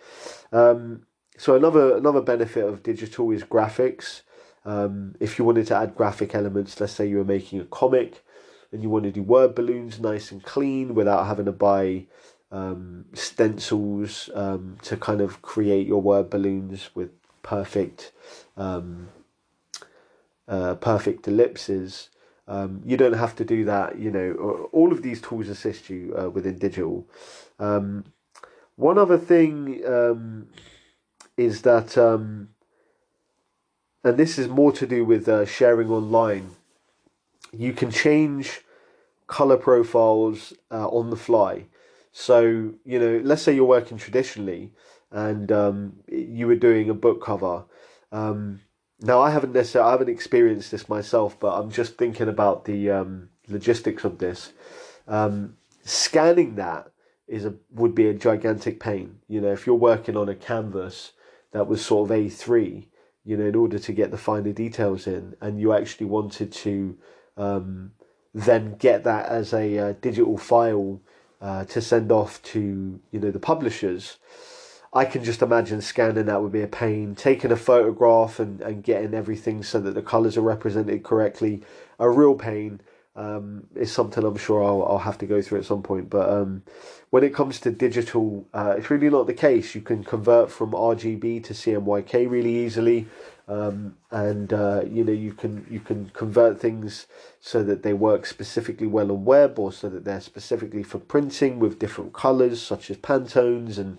Um, 0.53 1.07
so 1.37 1.55
another 1.55 1.97
another 1.97 2.21
benefit 2.21 2.65
of 2.65 2.83
digital 2.83 3.31
is 3.31 3.45
graphics. 3.45 4.23
Um, 4.69 5.15
if 5.19 5.39
you 5.39 5.47
wanted 5.47 5.67
to 5.69 5.77
add 5.77 5.95
graphic 5.95 6.35
elements, 6.35 6.79
let's 6.79 6.93
say 6.93 7.09
you 7.09 7.17
were 7.17 7.25
making 7.25 7.59
a 7.59 7.65
comic 7.65 8.23
and 8.71 8.83
you 8.83 8.91
want 8.91 9.05
to 9.05 9.11
do 9.11 9.23
word 9.23 9.55
balloons 9.55 9.99
nice 9.99 10.31
and 10.31 10.43
clean 10.43 10.95
without 10.95 11.27
having 11.27 11.47
to 11.47 11.53
buy 11.53 12.05
um, 12.53 13.07
stencils 13.15 14.29
um, 14.35 14.77
to 14.83 14.99
kind 14.99 15.23
of 15.23 15.41
create 15.41 15.87
your 15.87 16.03
word 16.03 16.29
balloons 16.29 16.91
with 16.95 17.09
perfect 17.43 18.13
um, 18.59 19.09
uh, 20.47 20.75
perfect 20.75 21.27
ellipses. 21.27 22.11
Um, 22.47 22.83
you 22.85 22.99
don't 22.99 23.15
have 23.15 23.35
to 23.37 23.47
do 23.47 23.65
that. 23.65 23.99
You 23.99 24.11
know, 24.11 24.69
all 24.73 24.93
of 24.93 25.01
these 25.03 25.23
tools 25.23 25.49
assist 25.49 25.89
you 25.89 26.15
uh, 26.19 26.29
within 26.29 26.59
digital. 26.59 27.07
Um, 27.59 28.05
one 28.77 28.99
other 28.99 29.19
thing 29.19 29.83
um, 29.87 30.49
is 31.39 31.63
that, 31.63 31.97
and 34.05 34.17
this 34.17 34.39
is 34.39 34.49
more 34.49 34.73
to 34.73 34.87
do 34.87 35.05
with 35.05 35.29
uh, 35.29 35.45
sharing 35.47 35.91
online. 35.91 36.57
You 37.53 37.73
can 37.73 37.91
change 37.91 38.61
color 39.27 39.57
profiles 39.57 40.53
uh, 40.71 40.89
on 40.89 41.11
the 41.11 41.17
fly. 41.17 41.67
So 42.13 42.75
you 42.85 42.99
know, 42.99 43.21
let's 43.23 43.43
say 43.43 43.55
you're 43.55 43.65
working 43.65 43.99
traditionally, 43.99 44.73
and 45.11 45.51
um, 45.53 46.01
you 46.09 46.47
were 46.47 46.57
doing 46.57 46.91
a 46.91 46.95
book 46.95 47.23
cover. 47.23 47.65
Um, 48.13 48.61
now 49.01 49.21
I 49.21 49.31
haven't 49.31 49.53
necessarily 49.53 49.89
I 49.89 49.93
haven't 49.93 50.09
experienced 50.09 50.71
this 50.71 50.89
myself, 50.89 51.39
but 51.39 51.59
I'm 51.59 51.71
just 51.71 51.97
thinking 51.97 52.29
about 52.29 52.65
the 52.65 52.91
um, 52.91 53.29
logistics 53.49 54.05
of 54.05 54.19
this. 54.19 54.53
Um, 55.07 55.57
scanning 55.85 56.57
that 56.57 56.91
is 57.27 57.45
a 57.45 57.55
would 57.71 57.95
be 57.95 58.09
a 58.09 58.15
gigantic 58.15 58.81
pain. 58.81 59.21
You 59.29 59.41
know, 59.41 59.53
if 59.53 59.67
you're 59.67 59.77
working 59.77 60.17
on 60.17 60.29
a 60.29 60.35
canvas 60.35 61.13
that 61.53 61.67
was 61.67 61.85
sort 61.85 62.11
of 62.11 62.17
A3, 62.17 62.87
you 63.29 63.37
know, 63.37 63.45
in 63.45 63.55
order 63.55 63.79
to 63.79 63.93
get 63.93 64.11
the 64.11 64.19
finer 64.19 64.53
details 64.53 65.07
in, 65.07 65.37
and 65.41 65.61
you 65.61 65.73
actually 65.73 66.07
wanted 66.07 66.51
to 66.51 66.97
um, 67.37 67.93
then 68.35 68.75
get 68.79 69.05
that 69.05 69.27
as 69.27 69.53
a 69.53 69.79
uh, 69.79 69.93
digital 70.01 70.39
file 70.39 71.01
uh, 71.43 71.65
to 71.67 71.81
send 71.81 72.11
off 72.11 72.43
to 72.43 72.99
you 73.13 73.21
know 73.21 73.31
the 73.31 73.39
publishers 73.39 74.19
I 74.93 75.05
can 75.05 75.23
just 75.23 75.43
imagine 75.43 75.83
scanning 75.83 76.27
that 76.27 76.43
would 76.43 76.53
be 76.53 76.63
a 76.63 76.67
pain. 76.67 77.15
Taking 77.15 77.53
a 77.53 77.57
photograph 77.57 78.41
and, 78.41 78.61
and 78.63 78.83
getting 78.83 79.13
everything 79.13 79.63
so 79.63 79.81
that 79.81 79.95
the 79.95 80.03
colours 80.03 80.37
are 80.37 80.43
represented 80.43 81.03
correctly, 81.03 81.63
a 81.99 82.09
real 82.09 82.35
pain. 82.35 82.81
Um, 83.19 83.67
is 83.75 83.91
something 83.91 84.23
I'm 84.23 84.37
sure 84.37 84.63
I'll, 84.63 84.85
I'll 84.85 84.99
have 84.99 85.19
to 85.19 85.27
go 85.27 85.43
through 85.43 85.59
at 85.59 85.65
some 85.65 85.83
point. 85.83 86.09
But 86.09 86.31
um, 86.31 86.63
when 87.11 87.25
it 87.25 87.35
comes 87.35 87.59
to 87.61 87.73
digital, 87.73 88.47
uh, 88.55 88.77
it's 88.79 88.91
really 88.91 89.11
not 89.11 89.27
the 89.27 89.35
case. 89.35 89.75
You 89.75 89.81
can 89.81 90.05
convert 90.05 90.53
from 90.53 90.71
RGB 90.71 91.43
to 91.43 91.53
CMYK 91.53 92.31
really 92.31 92.65
easily, 92.65 93.09
um, 93.49 93.97
and 94.13 94.53
uh, 94.53 94.83
you 94.89 95.03
know 95.03 95.13
you 95.13 95.33
can 95.33 95.67
you 95.69 95.81
can 95.81 96.11
convert 96.11 96.61
things 96.61 97.09
so 97.41 97.65
that 97.65 97.83
they 97.83 97.93
work 97.93 98.25
specifically 98.25 98.87
well 98.87 99.11
on 99.11 99.25
web, 99.25 99.59
or 99.59 99.73
so 99.73 99.89
that 99.89 100.05
they're 100.05 100.21
specifically 100.21 100.85
for 100.85 101.01
printing 101.01 101.59
with 101.59 101.81
different 101.81 102.13
colours 102.13 102.63
such 102.63 102.89
as 102.89 102.99
Pantones 102.99 103.79
and 103.79 103.99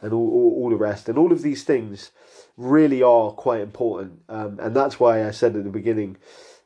and 0.00 0.12
all, 0.12 0.30
all, 0.30 0.54
all 0.62 0.70
the 0.70 0.76
rest. 0.76 1.08
And 1.08 1.18
all 1.18 1.32
of 1.32 1.42
these 1.42 1.64
things 1.64 2.12
really 2.56 3.02
are 3.02 3.32
quite 3.32 3.60
important. 3.60 4.22
Um, 4.28 4.58
and 4.60 4.76
that's 4.76 5.00
why 5.00 5.26
I 5.26 5.30
said 5.30 5.56
at 5.56 5.64
the 5.64 5.70
beginning 5.70 6.16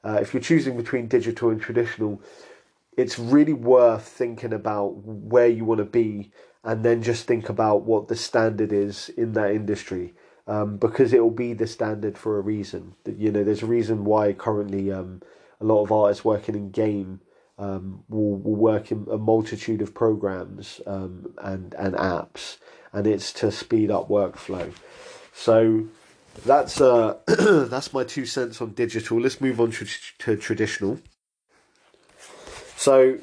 uh, 0.05 0.19
if 0.21 0.33
you're 0.33 0.43
choosing 0.43 0.77
between 0.77 1.09
digital 1.09 1.51
and 1.51 1.61
traditional, 1.61 2.21
it's 2.97 3.19
really 3.19 3.53
worth 3.53 4.07
thinking 4.07 4.53
about 4.53 4.89
where 5.05 5.49
you 5.49 5.65
want 5.65 5.79
to 5.79 5.85
be 5.85 6.31
and 6.63 6.85
then 6.85 7.03
just 7.03 7.27
think 7.27 7.49
about 7.49 7.83
what 7.83 8.09
the 8.09 8.17
standard 8.17 8.73
is 8.73 9.09
in 9.11 9.33
that 9.33 9.51
industry. 9.51 10.15
Um, 10.47 10.77
because 10.77 11.15
it 11.15 11.23
will 11.23 11.31
be 11.31 11.55
the 11.55 11.67
standard 11.67 12.19
for 12.19 12.39
a 12.39 12.43
reason. 12.43 12.95
You 13.07 13.33
know, 13.33 13.43
there's 13.43 13.63
a 13.63 13.67
reason 13.67 14.05
why 14.05 14.35
currently 14.35 14.93
um, 14.93 15.23
a 15.59 15.65
lot 15.65 15.83
of 15.83 15.91
artists 15.91 16.23
working 16.23 16.55
in 16.55 16.71
game 16.71 17.21
um, 17.59 18.05
will, 18.11 18.37
will 18.37 18.55
work 18.55 18.93
in 18.93 19.07
a 19.11 19.17
multitude 19.17 19.81
of 19.81 19.95
programs 19.95 20.83
um, 20.87 21.33
and 21.39 21.73
and 21.79 21.95
apps 21.95 22.59
and 22.95 23.07
it's 23.07 23.33
to 23.33 23.51
speed 23.51 23.91
up 23.91 24.09
workflow. 24.09 24.73
So 25.33 25.87
that's 26.45 26.81
uh, 26.81 27.19
that's 27.27 27.93
my 27.93 28.05
two 28.05 28.27
cents 28.27 28.61
on 28.61 28.71
digital. 28.73 29.21
Let's 29.21 29.41
move 29.41 29.61
on 29.61 29.71
to, 29.73 29.87
to 30.19 30.37
traditional. 30.37 31.01
So 32.77 33.19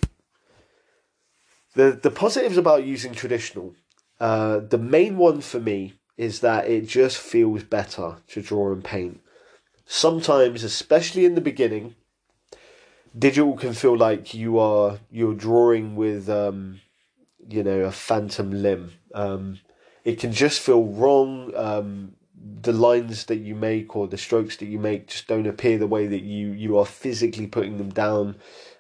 the 1.76 1.92
the 1.92 2.12
positives 2.12 2.58
about 2.58 2.86
using 2.86 3.14
traditional, 3.14 3.76
uh, 4.20 4.60
the 4.60 4.78
main 4.78 5.18
one 5.18 5.42
for 5.42 5.60
me 5.60 5.94
is 6.18 6.42
that 6.42 6.68
it 6.68 6.88
just 6.88 7.18
feels 7.18 7.64
better 7.64 8.18
to 8.28 8.42
draw 8.42 8.72
and 8.72 8.84
paint. 8.84 9.22
Sometimes, 9.86 10.64
especially 10.64 11.26
in 11.26 11.36
the 11.36 11.42
beginning, 11.42 11.96
digital 13.18 13.58
can 13.58 13.74
feel 13.74 13.98
like 13.98 14.34
you 14.34 14.60
are 14.60 15.00
you're 15.10 15.34
drawing 15.34 15.96
with 15.96 16.30
um, 16.30 16.82
you 17.48 17.64
know 17.64 17.82
a 17.82 17.92
phantom 17.92 18.52
limb 18.52 18.94
um, 19.14 19.60
it 20.04 20.20
can 20.20 20.32
just 20.32 20.60
feel 20.60 20.84
wrong. 20.84 21.52
Um, 21.56 22.14
the 22.62 22.74
lines 22.74 23.26
that 23.26 23.38
you 23.38 23.56
make 23.56 23.96
or 23.96 24.08
the 24.08 24.18
strokes 24.18 24.58
that 24.58 24.66
you 24.66 24.80
make 24.80 25.08
just 25.08 25.28
don't 25.28 25.48
appear 25.48 25.78
the 25.78 25.88
way 25.88 26.08
that 26.08 26.22
you 26.22 26.48
you 26.52 26.78
are 26.78 26.86
physically 26.86 27.48
putting 27.48 27.78
them 27.78 27.90
down. 27.90 28.36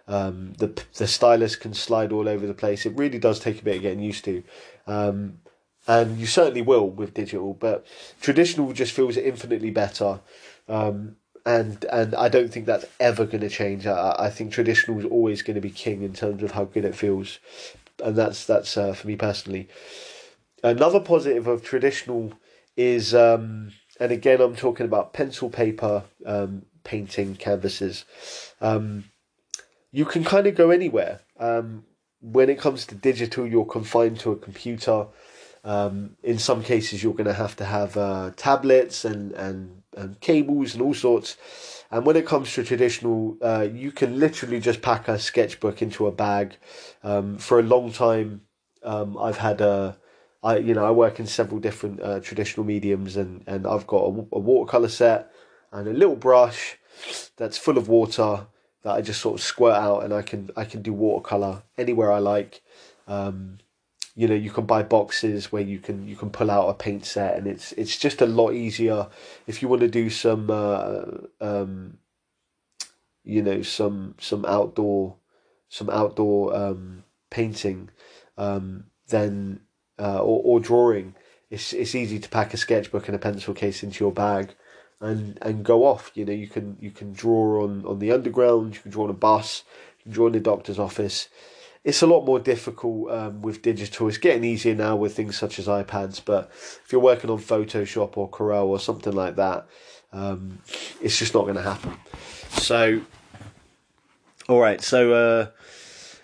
Um, 0.07 0.53
the 0.57 0.81
the 0.95 1.07
stylus 1.07 1.55
can 1.55 1.73
slide 1.73 2.11
all 2.11 2.27
over 2.27 2.45
the 2.45 2.53
place. 2.53 2.85
It 2.85 2.97
really 2.97 3.19
does 3.19 3.39
take 3.39 3.61
a 3.61 3.63
bit 3.63 3.77
of 3.77 3.81
getting 3.81 4.01
used 4.01 4.25
to, 4.25 4.43
um, 4.87 5.39
and 5.87 6.17
you 6.17 6.25
certainly 6.25 6.61
will 6.61 6.89
with 6.89 7.13
digital. 7.13 7.53
But 7.53 7.85
traditional 8.19 8.73
just 8.73 8.93
feels 8.93 9.15
infinitely 9.15 9.71
better, 9.71 10.19
um, 10.67 11.17
and 11.45 11.85
and 11.85 12.15
I 12.15 12.29
don't 12.29 12.51
think 12.51 12.65
that's 12.65 12.85
ever 12.99 13.25
going 13.25 13.41
to 13.41 13.49
change. 13.49 13.85
I, 13.85 14.15
I 14.17 14.29
think 14.29 14.51
traditional 14.51 14.99
is 14.99 15.05
always 15.05 15.43
going 15.43 15.55
to 15.55 15.61
be 15.61 15.71
king 15.71 16.01
in 16.01 16.13
terms 16.13 16.43
of 16.43 16.51
how 16.51 16.65
good 16.65 16.85
it 16.85 16.95
feels, 16.95 17.39
and 18.03 18.15
that's 18.15 18.45
that's 18.45 18.75
uh, 18.75 18.93
for 18.93 19.07
me 19.07 19.15
personally. 19.15 19.69
Another 20.63 20.99
positive 20.99 21.47
of 21.47 21.63
traditional 21.63 22.33
is, 22.81 23.13
um, 23.13 23.71
and 23.99 24.11
again, 24.11 24.41
I'm 24.41 24.55
talking 24.55 24.85
about 24.85 25.13
pencil 25.13 25.49
paper 25.49 26.03
um, 26.25 26.63
painting 26.83 27.35
canvases. 27.35 28.05
Um, 28.59 29.05
you 29.91 30.05
can 30.05 30.23
kind 30.23 30.47
of 30.47 30.55
go 30.55 30.71
anywhere. 30.71 31.21
Um, 31.39 31.85
when 32.21 32.49
it 32.49 32.59
comes 32.59 32.85
to 32.87 32.95
digital, 32.95 33.47
you're 33.47 33.65
confined 33.65 34.19
to 34.19 34.31
a 34.31 34.35
computer. 34.35 35.07
Um, 35.63 36.17
in 36.23 36.39
some 36.39 36.63
cases, 36.63 37.03
you're 37.03 37.13
going 37.13 37.25
to 37.25 37.33
have 37.33 37.55
to 37.57 37.65
have 37.65 37.97
uh, 37.97 38.31
tablets 38.35 39.05
and, 39.05 39.31
and, 39.33 39.83
and 39.95 40.19
cables 40.19 40.73
and 40.73 40.81
all 40.81 40.93
sorts. 40.93 41.37
And 41.91 42.05
when 42.05 42.15
it 42.15 42.25
comes 42.25 42.53
to 42.53 42.63
traditional, 42.63 43.37
uh, 43.41 43.67
you 43.71 43.91
can 43.91 44.19
literally 44.19 44.59
just 44.59 44.81
pack 44.81 45.07
a 45.07 45.19
sketchbook 45.19 45.81
into 45.81 46.07
a 46.07 46.11
bag. 46.11 46.55
Um, 47.03 47.37
for 47.37 47.59
a 47.59 47.63
long 47.63 47.91
time, 47.91 48.41
um, 48.83 49.17
I've 49.17 49.37
had 49.37 49.61
a 49.61 49.97
I 50.43 50.57
you 50.57 50.73
know 50.73 50.85
I 50.85 50.91
work 50.91 51.19
in 51.19 51.27
several 51.27 51.59
different 51.59 52.01
uh, 52.01 52.19
traditional 52.19 52.65
mediums, 52.65 53.17
and 53.17 53.43
and 53.47 53.67
I've 53.67 53.87
got 53.87 54.03
a, 54.03 54.27
a 54.33 54.39
watercolor 54.39 54.89
set 54.89 55.31
and 55.71 55.87
a 55.87 55.93
little 55.93 56.15
brush 56.15 56.77
that's 57.37 57.57
full 57.57 57.77
of 57.77 57.87
water 57.87 58.47
that 58.83 58.91
I 58.91 59.01
just 59.01 59.21
sort 59.21 59.39
of 59.39 59.43
squirt 59.43 59.75
out, 59.75 60.03
and 60.03 60.13
I 60.13 60.21
can 60.21 60.49
I 60.55 60.65
can 60.65 60.81
do 60.81 60.93
watercolor 60.93 61.63
anywhere 61.77 62.11
I 62.11 62.19
like. 62.19 62.61
Um, 63.07 63.59
you 64.15 64.27
know, 64.27 64.35
you 64.35 64.51
can 64.51 64.65
buy 64.65 64.83
boxes 64.83 65.51
where 65.51 65.61
you 65.61 65.79
can 65.79 66.07
you 66.07 66.15
can 66.15 66.29
pull 66.31 66.51
out 66.51 66.69
a 66.69 66.73
paint 66.73 67.05
set, 67.05 67.37
and 67.37 67.47
it's 67.47 67.71
it's 67.73 67.97
just 67.97 68.21
a 68.21 68.25
lot 68.25 68.53
easier 68.53 69.07
if 69.47 69.61
you 69.61 69.67
want 69.67 69.81
to 69.81 69.87
do 69.87 70.09
some 70.09 70.49
uh, 70.49 71.03
um, 71.39 71.97
you 73.23 73.41
know 73.41 73.61
some 73.61 74.15
some 74.19 74.45
outdoor 74.45 75.15
some 75.69 75.89
outdoor 75.89 76.55
um, 76.55 77.03
painting. 77.29 77.89
Um, 78.37 78.85
then 79.07 79.61
uh, 80.01 80.19
or, 80.19 80.41
or 80.43 80.59
drawing, 80.59 81.15
it's 81.51 81.73
it's 81.73 81.93
easy 81.95 82.19
to 82.19 82.29
pack 82.29 82.53
a 82.53 82.57
sketchbook 82.57 83.07
and 83.07 83.15
a 83.15 83.19
pencil 83.19 83.53
case 83.53 83.83
into 83.83 84.03
your 84.03 84.11
bag 84.11 84.55
and 84.99 85.37
and 85.41 85.63
go 85.63 85.85
off. 85.85 86.11
You 86.15 86.25
know, 86.25 86.33
you 86.33 86.47
can 86.47 86.77
you 86.79 86.91
can 86.91 87.13
draw 87.13 87.63
on, 87.63 87.85
on 87.85 87.99
the 87.99 88.11
underground, 88.11 88.75
you 88.75 88.81
can 88.81 88.91
draw 88.91 89.03
on 89.03 89.09
a 89.09 89.13
bus, 89.13 89.63
you 89.99 90.03
can 90.03 90.11
draw 90.13 90.27
in 90.27 90.33
the 90.33 90.39
doctor's 90.39 90.79
office. 90.79 91.29
It's 91.83 92.03
a 92.03 92.07
lot 92.07 92.25
more 92.25 92.39
difficult 92.39 93.11
um, 93.11 93.41
with 93.41 93.63
digital. 93.63 94.07
It's 94.07 94.19
getting 94.19 94.43
easier 94.43 94.75
now 94.75 94.95
with 94.95 95.15
things 95.15 95.35
such 95.35 95.57
as 95.57 95.67
iPads, 95.67 96.21
but 96.23 96.49
if 96.51 96.87
you're 96.91 97.01
working 97.01 97.31
on 97.31 97.39
Photoshop 97.39 98.17
or 98.17 98.29
Corel 98.29 98.67
or 98.67 98.79
something 98.79 99.13
like 99.13 99.35
that, 99.37 99.67
um, 100.13 100.59
it's 101.01 101.17
just 101.17 101.33
not 101.33 101.43
going 101.43 101.55
to 101.55 101.63
happen. 101.63 101.97
So, 102.49 103.01
all 104.47 104.59
right. 104.59 104.79
So 104.79 105.13
uh, 105.13 105.47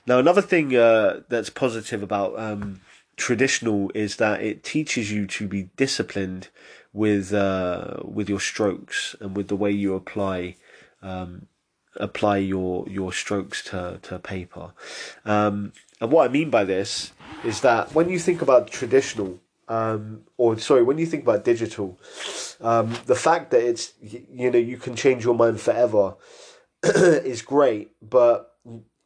now 0.06 0.20
another 0.20 0.44
thing 0.44 0.76
uh, 0.76 1.22
that's 1.28 1.50
positive 1.50 2.04
about 2.04 2.38
um, 2.38 2.82
traditional 3.18 3.92
is 3.94 4.16
that 4.18 4.42
it 4.42 4.64
teaches 4.64 5.12
you 5.12 5.28
to 5.28 5.48
be 5.48 5.64
disciplined 5.76 6.48
with 6.94 7.34
uh, 7.34 7.98
with 8.04 8.30
your 8.30 8.40
strokes 8.40 9.16
and 9.20 9.36
with 9.36 9.50
the 9.50 9.56
way 9.56 9.72
you 9.72 9.96
apply 9.96 10.56
um, 11.02 11.48
apply 11.98 12.38
your 12.38 12.88
your 12.88 13.12
strokes 13.12 13.64
to 13.64 14.00
to 14.04 14.20
paper. 14.20 14.72
Um, 15.26 15.74
and 16.00 16.12
what 16.12 16.30
I 16.30 16.32
mean 16.32 16.50
by 16.50 16.64
this 16.64 17.12
is 17.44 17.62
that 17.62 17.94
when 17.94 18.10
you 18.10 18.20
think 18.20 18.42
about 18.42 18.70
traditional, 18.70 19.40
um, 19.68 20.22
or 20.38 20.58
sorry, 20.60 20.84
when 20.84 21.00
you 21.00 21.06
think 21.06 21.24
about 21.24 21.44
digital, 21.44 22.00
um, 22.62 22.96
the 23.08 23.16
fact 23.16 23.52
that 23.52 23.68
it's 23.68 23.94
you 24.02 24.52
know 24.52 24.60
you 24.60 24.78
can 24.78 24.96
change 24.96 25.26
your 25.26 25.36
mind 25.36 25.60
forever 25.60 26.16
is 26.84 27.42
great, 27.42 27.92
but 28.02 28.56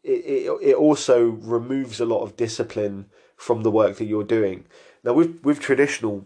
it, 0.04 0.12
it 0.12 0.52
it 0.62 0.76
also 0.76 1.24
removes 1.26 2.00
a 2.00 2.06
lot 2.06 2.22
of 2.24 2.36
discipline 2.36 3.06
from 3.42 3.64
the 3.64 3.72
work 3.72 3.98
that 3.98 4.06
you're 4.06 4.24
doing. 4.24 4.66
Now 5.04 5.14
with 5.14 5.40
with 5.44 5.60
traditional, 5.60 6.26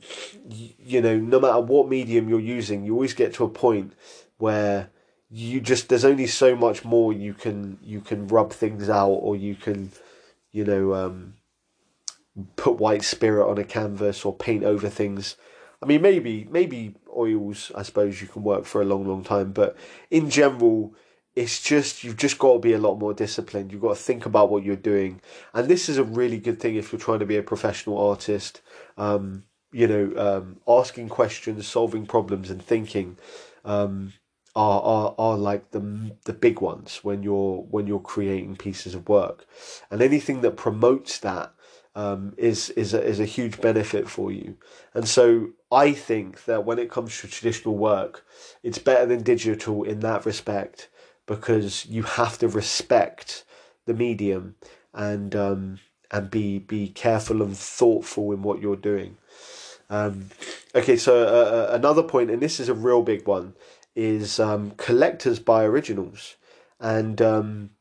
you, 0.50 1.01
know, 1.01 1.17
no 1.17 1.39
matter 1.39 1.62
what 1.62 1.88
medium 1.88 2.27
you're 2.27 2.41
using, 2.41 2.84
you 2.84 2.93
always 2.93 3.13
get 3.13 3.34
to 3.36 3.45
a 3.45 3.50
point 3.50 3.93
where 4.38 4.89
you 5.31 5.62
just 5.62 5.88
there's 5.88 6.03
only 6.03 6.27
so 6.27 6.57
much 6.57 6.84
more 6.84 7.13
you 7.13 7.34
can 7.34 7.79
you 7.81 8.01
can 8.01 8.27
rub 8.27 8.51
things 8.51 8.89
out 8.89 9.07
or 9.27 9.36
you 9.36 9.55
can 9.55 9.91
you 10.51 10.65
know 10.65 10.93
um, 10.93 11.36
put 12.57 12.77
white 12.77 13.03
spirit 13.03 13.50
on 13.50 13.57
a 13.57 13.63
canvas 13.63 14.25
or 14.25 14.36
paint 14.36 14.63
over 14.63 14.88
things 14.88 15.36
i 15.81 15.86
mean 15.86 16.01
maybe 16.01 16.48
maybe 16.51 16.93
oils 17.17 17.72
i 17.75 17.81
suppose 17.81 18.22
you 18.22 18.27
can 18.27 18.43
work 18.43 18.65
for 18.65 18.81
a 18.81 18.86
long 18.86 19.07
long 19.07 19.24
time 19.24 19.51
but 19.51 19.75
in 20.12 20.29
general 20.29 20.93
it's 21.35 21.61
just 21.61 22.03
you've 22.03 22.17
just 22.17 22.37
got 22.39 22.53
to 22.53 22.59
be 22.59 22.73
a 22.73 22.77
lot 22.77 22.99
more 22.99 23.13
disciplined. 23.13 23.71
You've 23.71 23.81
got 23.81 23.97
to 23.97 24.03
think 24.03 24.25
about 24.25 24.49
what 24.49 24.63
you're 24.63 24.75
doing. 24.75 25.21
And 25.53 25.67
this 25.67 25.89
is 25.89 25.97
a 25.97 26.03
really 26.03 26.37
good 26.37 26.59
thing 26.59 26.75
if 26.75 26.91
you're 26.91 26.99
trying 26.99 27.19
to 27.19 27.25
be 27.25 27.37
a 27.37 27.43
professional 27.43 27.97
artist. 27.97 28.61
Um, 28.97 29.43
you 29.75 29.87
know 29.87 30.13
um, 30.15 30.57
asking 30.67 31.09
questions 31.09 31.67
solving 31.67 32.05
problems 32.05 32.49
and 32.49 32.63
thinking 32.63 33.17
um, 33.65 34.13
are, 34.55 34.81
are 34.81 35.15
are 35.17 35.37
like 35.37 35.71
the 35.71 36.15
the 36.23 36.31
big 36.31 36.61
ones 36.61 37.01
when 37.03 37.21
you're 37.23 37.57
when 37.69 37.85
you're 37.85 37.99
creating 37.99 38.55
pieces 38.55 38.95
of 38.95 39.09
work, 39.09 39.45
and 39.91 40.01
anything 40.01 40.39
that 40.41 40.55
promotes 40.55 41.19
that 41.19 41.53
um, 41.93 42.33
is 42.37 42.69
is 42.71 42.93
a, 42.93 43.03
is 43.03 43.19
a 43.19 43.25
huge 43.25 43.59
benefit 43.59 44.09
for 44.09 44.31
you. 44.31 44.55
And 44.93 45.09
so 45.09 45.49
I 45.69 45.91
think 45.91 46.45
that 46.45 46.63
when 46.63 46.79
it 46.79 46.89
comes 46.89 47.19
to 47.19 47.27
traditional 47.27 47.75
work, 47.75 48.25
it's 48.63 48.79
better 48.79 49.05
than 49.05 49.23
digital 49.23 49.83
in 49.83 49.99
that 49.99 50.25
respect 50.25 50.87
because 51.25 51.86
you 51.86 52.03
have 52.03 52.38
to 52.39 52.48
respect 52.48 53.44
the 53.86 53.94
medium 53.94 54.55
and 54.94 55.36
um, 55.36 55.79
and 56.12 56.29
be 56.29 56.60
be 56.60 56.89
careful 56.89 57.41
and 57.41 57.58
thoughtful 57.58 58.32
in 58.32 58.41
what 58.41 58.62
you're 58.62 58.75
doing. 58.75 59.17
Um, 59.89 60.29
okay, 60.74 60.98
so 60.98 61.24
uh, 61.24 61.72
uh 61.72 61.75
another 61.75 62.03
point, 62.03 62.32
and 62.32 62.41
this 62.41 62.60
is 62.60 62.70
a 62.70 62.74
real 62.74 63.03
big 63.03 63.27
one, 63.27 63.53
is 63.96 64.39
um, 64.39 64.72
collectors 64.77 65.39
buy 65.39 65.63
originals, 65.63 66.36
and 66.79 67.22
um, 67.22 67.72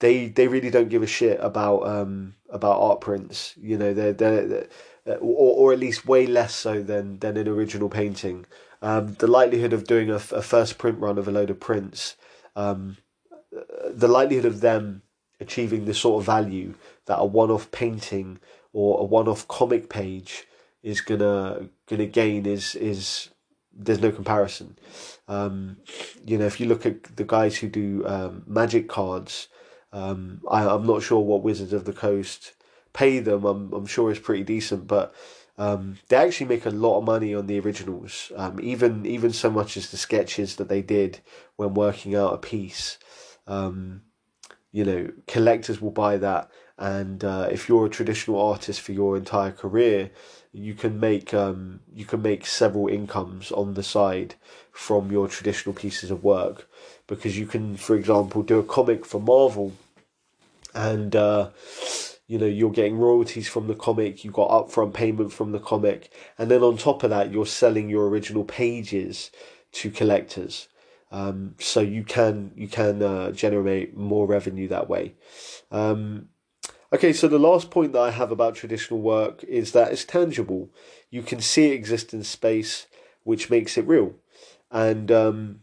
they 0.00 0.28
they 0.28 0.48
really 0.48 0.70
don't 0.70 0.88
give 0.88 1.02
a 1.02 1.06
shit 1.06 1.38
about 1.40 1.86
um, 1.86 2.34
about 2.48 2.80
art 2.80 3.00
prints. 3.00 3.54
You 3.56 3.78
know, 3.78 3.94
they're, 3.94 4.12
they're, 4.12 4.46
they're 4.46 4.68
or, 5.06 5.56
or 5.56 5.72
at 5.72 5.78
least 5.78 6.06
way 6.06 6.26
less 6.26 6.54
so 6.54 6.82
than 6.82 7.18
than 7.18 7.36
an 7.36 7.48
original 7.48 7.88
painting. 7.88 8.46
Um, 8.82 9.14
the 9.14 9.26
likelihood 9.26 9.72
of 9.72 9.86
doing 9.86 10.10
a, 10.10 10.16
a, 10.16 10.42
first 10.42 10.76
print 10.76 10.98
run 10.98 11.16
of 11.16 11.26
a 11.26 11.30
load 11.30 11.48
of 11.48 11.58
prints, 11.58 12.16
um, 12.56 12.96
the 13.90 14.08
likelihood 14.08 14.44
of 14.44 14.60
them 14.60 15.02
achieving 15.40 15.84
the 15.84 15.94
sort 15.94 16.20
of 16.20 16.26
value 16.26 16.74
that 17.06 17.16
a 17.16 17.24
one-off 17.24 17.70
painting 17.70 18.38
or 18.72 19.00
a 19.00 19.04
one-off 19.04 19.46
comic 19.48 19.88
page 19.88 20.46
is 20.82 21.00
gonna 21.00 21.68
gonna 21.86 22.06
gain 22.06 22.46
is 22.46 22.74
is 22.74 23.30
there's 23.76 24.00
no 24.00 24.12
comparison. 24.12 24.78
Um, 25.26 25.78
you 26.24 26.38
know, 26.38 26.46
if 26.46 26.60
you 26.60 26.66
look 26.66 26.86
at 26.86 27.16
the 27.16 27.24
guys 27.24 27.56
who 27.56 27.68
do 27.68 28.06
um, 28.06 28.44
magic 28.46 28.88
cards, 28.88 29.48
um, 29.92 30.40
I, 30.48 30.68
I'm 30.68 30.86
not 30.86 31.02
sure 31.02 31.20
what 31.20 31.42
Wizards 31.42 31.72
of 31.72 31.84
the 31.84 31.92
Coast 31.92 32.52
pay 32.92 33.18
them. 33.18 33.44
I'm 33.44 33.72
I'm 33.72 33.86
sure 33.86 34.10
it's 34.10 34.20
pretty 34.20 34.44
decent, 34.44 34.86
but 34.86 35.14
um, 35.56 35.98
they 36.08 36.16
actually 36.16 36.46
make 36.46 36.66
a 36.66 36.70
lot 36.70 36.98
of 36.98 37.04
money 37.04 37.34
on 37.34 37.46
the 37.46 37.60
originals. 37.60 38.32
Um, 38.36 38.58
even 38.60 39.06
even 39.06 39.32
so 39.32 39.50
much 39.50 39.76
as 39.76 39.90
the 39.90 39.96
sketches 39.96 40.56
that 40.56 40.68
they 40.68 40.82
did 40.82 41.20
when 41.56 41.74
working 41.74 42.14
out 42.14 42.34
a 42.34 42.38
piece. 42.38 42.98
Um, 43.46 44.02
you 44.72 44.84
know, 44.84 45.12
collectors 45.28 45.80
will 45.80 45.92
buy 45.92 46.16
that, 46.16 46.50
and 46.76 47.22
uh, 47.22 47.48
if 47.52 47.68
you're 47.68 47.86
a 47.86 47.90
traditional 47.90 48.40
artist 48.40 48.80
for 48.80 48.90
your 48.90 49.16
entire 49.16 49.52
career, 49.52 50.10
you 50.52 50.74
can 50.74 50.98
make 50.98 51.32
um, 51.32 51.80
you 51.94 52.04
can 52.04 52.22
make 52.22 52.44
several 52.44 52.88
incomes 52.88 53.52
on 53.52 53.74
the 53.74 53.84
side 53.84 54.34
from 54.72 55.12
your 55.12 55.28
traditional 55.28 55.74
pieces 55.74 56.10
of 56.10 56.24
work 56.24 56.68
because 57.06 57.38
you 57.38 57.46
can, 57.46 57.76
for 57.76 57.94
example, 57.94 58.42
do 58.42 58.58
a 58.58 58.64
comic 58.64 59.06
for 59.06 59.20
Marvel, 59.20 59.72
and 60.74 61.14
uh, 61.14 61.50
you 62.26 62.38
know 62.38 62.46
you're 62.46 62.70
getting 62.70 62.98
royalties 62.98 63.48
from 63.48 63.66
the 63.66 63.74
comic. 63.74 64.24
You 64.24 64.30
got 64.30 64.50
upfront 64.50 64.94
payment 64.94 65.32
from 65.32 65.52
the 65.52 65.60
comic, 65.60 66.12
and 66.38 66.50
then 66.50 66.62
on 66.62 66.76
top 66.76 67.02
of 67.02 67.10
that, 67.10 67.32
you're 67.32 67.46
selling 67.46 67.88
your 67.88 68.08
original 68.08 68.44
pages 68.44 69.30
to 69.72 69.90
collectors. 69.90 70.68
Um, 71.10 71.54
so 71.58 71.80
you 71.80 72.04
can 72.04 72.52
you 72.56 72.68
can 72.68 73.02
uh, 73.02 73.30
generate 73.32 73.96
more 73.96 74.26
revenue 74.26 74.68
that 74.68 74.88
way. 74.88 75.14
Um, 75.70 76.28
Okay, 76.94 77.12
so 77.12 77.26
the 77.26 77.40
last 77.40 77.72
point 77.72 77.92
that 77.92 78.00
I 78.00 78.10
have 78.12 78.30
about 78.30 78.54
traditional 78.54 79.00
work 79.00 79.42
is 79.42 79.72
that 79.72 79.90
it's 79.90 80.04
tangible. 80.04 80.70
You 81.10 81.22
can 81.22 81.40
see 81.40 81.72
it 81.72 81.74
exist 81.74 82.14
in 82.14 82.22
space, 82.22 82.86
which 83.24 83.50
makes 83.50 83.76
it 83.76 83.84
real. 83.84 84.14
And 84.70 85.10
um, 85.10 85.60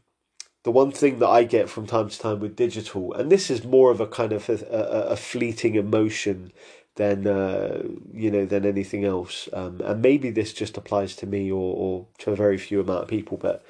the 0.64 0.72
one 0.72 0.92
thing 0.92 1.20
that 1.20 1.30
I 1.30 1.44
get 1.44 1.70
from 1.70 1.88
time 1.88 2.10
to 2.10 2.20
time 2.20 2.40
with 2.40 2.56
digital, 2.56 3.14
and 3.14 3.32
this 3.32 3.50
is 3.50 3.64
more 3.64 3.92
of 3.92 4.00
a 4.00 4.08
kind 4.08 4.32
of 4.32 4.48
a, 4.50 4.54
a, 4.70 5.02
a 5.12 5.16
fleeting 5.16 5.76
emotion 5.76 6.52
than 6.96 7.26
uh, 7.26 7.84
you 8.14 8.30
know 8.30 8.46
than 8.46 8.66
anything 8.66 9.06
else. 9.06 9.50
Um, 9.54 9.82
and 9.84 10.02
maybe 10.02 10.30
this 10.30 10.54
just 10.54 10.78
applies 10.78 11.16
to 11.18 11.28
me 11.28 11.52
or, 11.52 11.76
or 11.76 12.08
to 12.20 12.32
a 12.32 12.36
very 12.36 12.58
few 12.58 12.82
amount 12.82 13.04
of 13.04 13.10
people, 13.10 13.38
but 13.38 13.66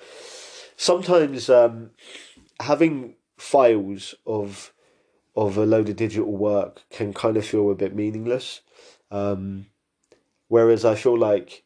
sometimes 0.76 1.50
um, 1.50 1.92
having 2.60 3.16
files 3.38 4.16
of 4.26 4.74
of 5.36 5.58
a 5.58 5.66
load 5.66 5.88
of 5.88 5.96
digital 5.96 6.32
work 6.32 6.82
can 6.90 7.14
kind 7.14 7.38
of 7.38 7.46
feel 7.46 7.72
a 7.72 7.76
bit 7.76 7.96
meaningless. 7.96 8.62
Um, 9.10 9.68
whereas 10.48 10.84
I 10.84 10.96
feel 10.96 11.18
like 11.18 11.64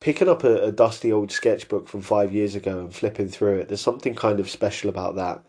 picking 0.00 0.28
up 0.28 0.44
a, 0.44 0.64
a, 0.64 0.72
dusty 0.72 1.12
old 1.12 1.32
sketchbook 1.32 1.88
from 1.88 2.00
five 2.00 2.32
years 2.32 2.54
ago 2.54 2.78
and 2.78 2.94
flipping 2.94 3.28
through 3.28 3.58
it, 3.58 3.68
there's 3.68 3.80
something 3.80 4.14
kind 4.14 4.40
of 4.40 4.48
special 4.48 4.88
about 4.88 5.16
that. 5.16 5.42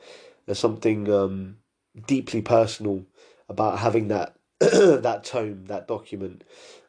There's 0.45 0.59
something 0.59 1.11
um, 1.11 1.57
deeply 2.07 2.41
personal 2.41 3.05
about 3.47 3.79
having 3.79 4.07
that 4.07 4.35
that 4.59 5.23
tome, 5.23 5.65
that 5.65 5.87
document, 5.87 6.43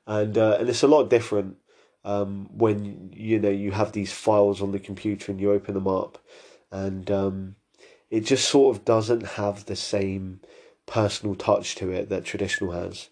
and 0.06 0.36
uh, 0.36 0.56
and 0.58 0.68
it's 0.68 0.82
a 0.82 0.88
lot 0.88 1.10
different 1.10 1.56
um, 2.04 2.48
when 2.52 3.12
you 3.14 3.38
know 3.38 3.50
you 3.50 3.70
have 3.72 3.92
these 3.92 4.12
files 4.12 4.62
on 4.62 4.72
the 4.72 4.78
computer 4.78 5.30
and 5.30 5.40
you 5.40 5.52
open 5.52 5.74
them 5.74 5.86
up, 5.86 6.18
and 6.72 7.10
um, 7.10 7.56
it 8.10 8.20
just 8.22 8.48
sort 8.48 8.76
of 8.76 8.84
doesn't 8.84 9.24
have 9.24 9.66
the 9.66 9.76
same 9.76 10.40
personal 10.86 11.34
touch 11.34 11.76
to 11.76 11.90
it 11.90 12.08
that 12.08 12.24
traditional 12.24 12.72
has. 12.72 13.08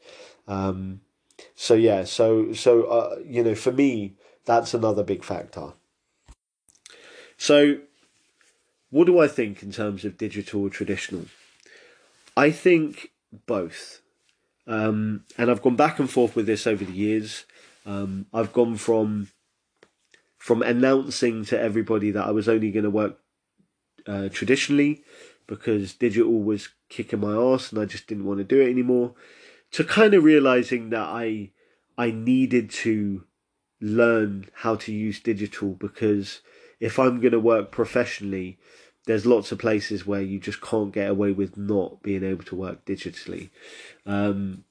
Um, 0.48 1.02
so 1.54 1.74
yeah, 1.74 2.04
so 2.04 2.52
so 2.52 2.84
uh, 2.84 3.16
you 3.24 3.44
know, 3.44 3.54
for 3.54 3.70
me, 3.72 4.16
that's 4.48 4.72
another 4.72 5.04
big 5.04 5.22
factor. 5.22 5.74
So, 7.36 7.80
what 8.90 9.04
do 9.04 9.20
I 9.20 9.28
think 9.28 9.62
in 9.62 9.70
terms 9.70 10.06
of 10.06 10.16
digital 10.16 10.62
or 10.62 10.70
traditional? 10.70 11.26
I 12.34 12.50
think 12.50 13.10
both, 13.46 14.00
um, 14.66 15.24
and 15.36 15.50
I've 15.50 15.60
gone 15.60 15.76
back 15.76 15.98
and 15.98 16.10
forth 16.10 16.34
with 16.34 16.46
this 16.46 16.66
over 16.66 16.82
the 16.82 16.92
years. 16.92 17.44
Um, 17.84 18.24
I've 18.32 18.54
gone 18.54 18.76
from 18.76 19.28
from 20.38 20.62
announcing 20.62 21.44
to 21.44 21.60
everybody 21.60 22.10
that 22.10 22.24
I 22.24 22.30
was 22.30 22.48
only 22.48 22.70
going 22.70 22.84
to 22.84 22.90
work 22.90 23.18
uh, 24.06 24.30
traditionally 24.30 25.02
because 25.46 25.92
digital 25.92 26.40
was 26.42 26.70
kicking 26.88 27.20
my 27.20 27.34
ass 27.34 27.70
and 27.70 27.80
I 27.80 27.84
just 27.84 28.06
didn't 28.06 28.24
want 28.24 28.38
to 28.38 28.44
do 28.44 28.62
it 28.62 28.70
anymore. 28.70 29.14
To 29.72 29.84
kind 29.84 30.14
of 30.14 30.24
realizing 30.24 30.88
that 30.90 31.06
I 31.06 31.50
I 31.98 32.12
needed 32.12 32.70
to 32.70 33.24
learn 33.80 34.46
how 34.54 34.76
to 34.76 34.92
use 34.92 35.20
digital 35.20 35.70
because 35.70 36.40
if 36.80 36.98
I'm 36.98 37.20
going 37.20 37.32
to 37.32 37.40
work 37.40 37.70
professionally, 37.70 38.58
there's 39.06 39.26
lots 39.26 39.52
of 39.52 39.58
places 39.58 40.06
where 40.06 40.20
you 40.20 40.38
just 40.38 40.60
can't 40.60 40.92
get 40.92 41.10
away 41.10 41.32
with 41.32 41.56
not 41.56 42.02
being 42.02 42.22
able 42.22 42.44
to 42.44 42.56
work 42.56 42.84
digitally. 42.84 43.50
Um, 44.04 44.64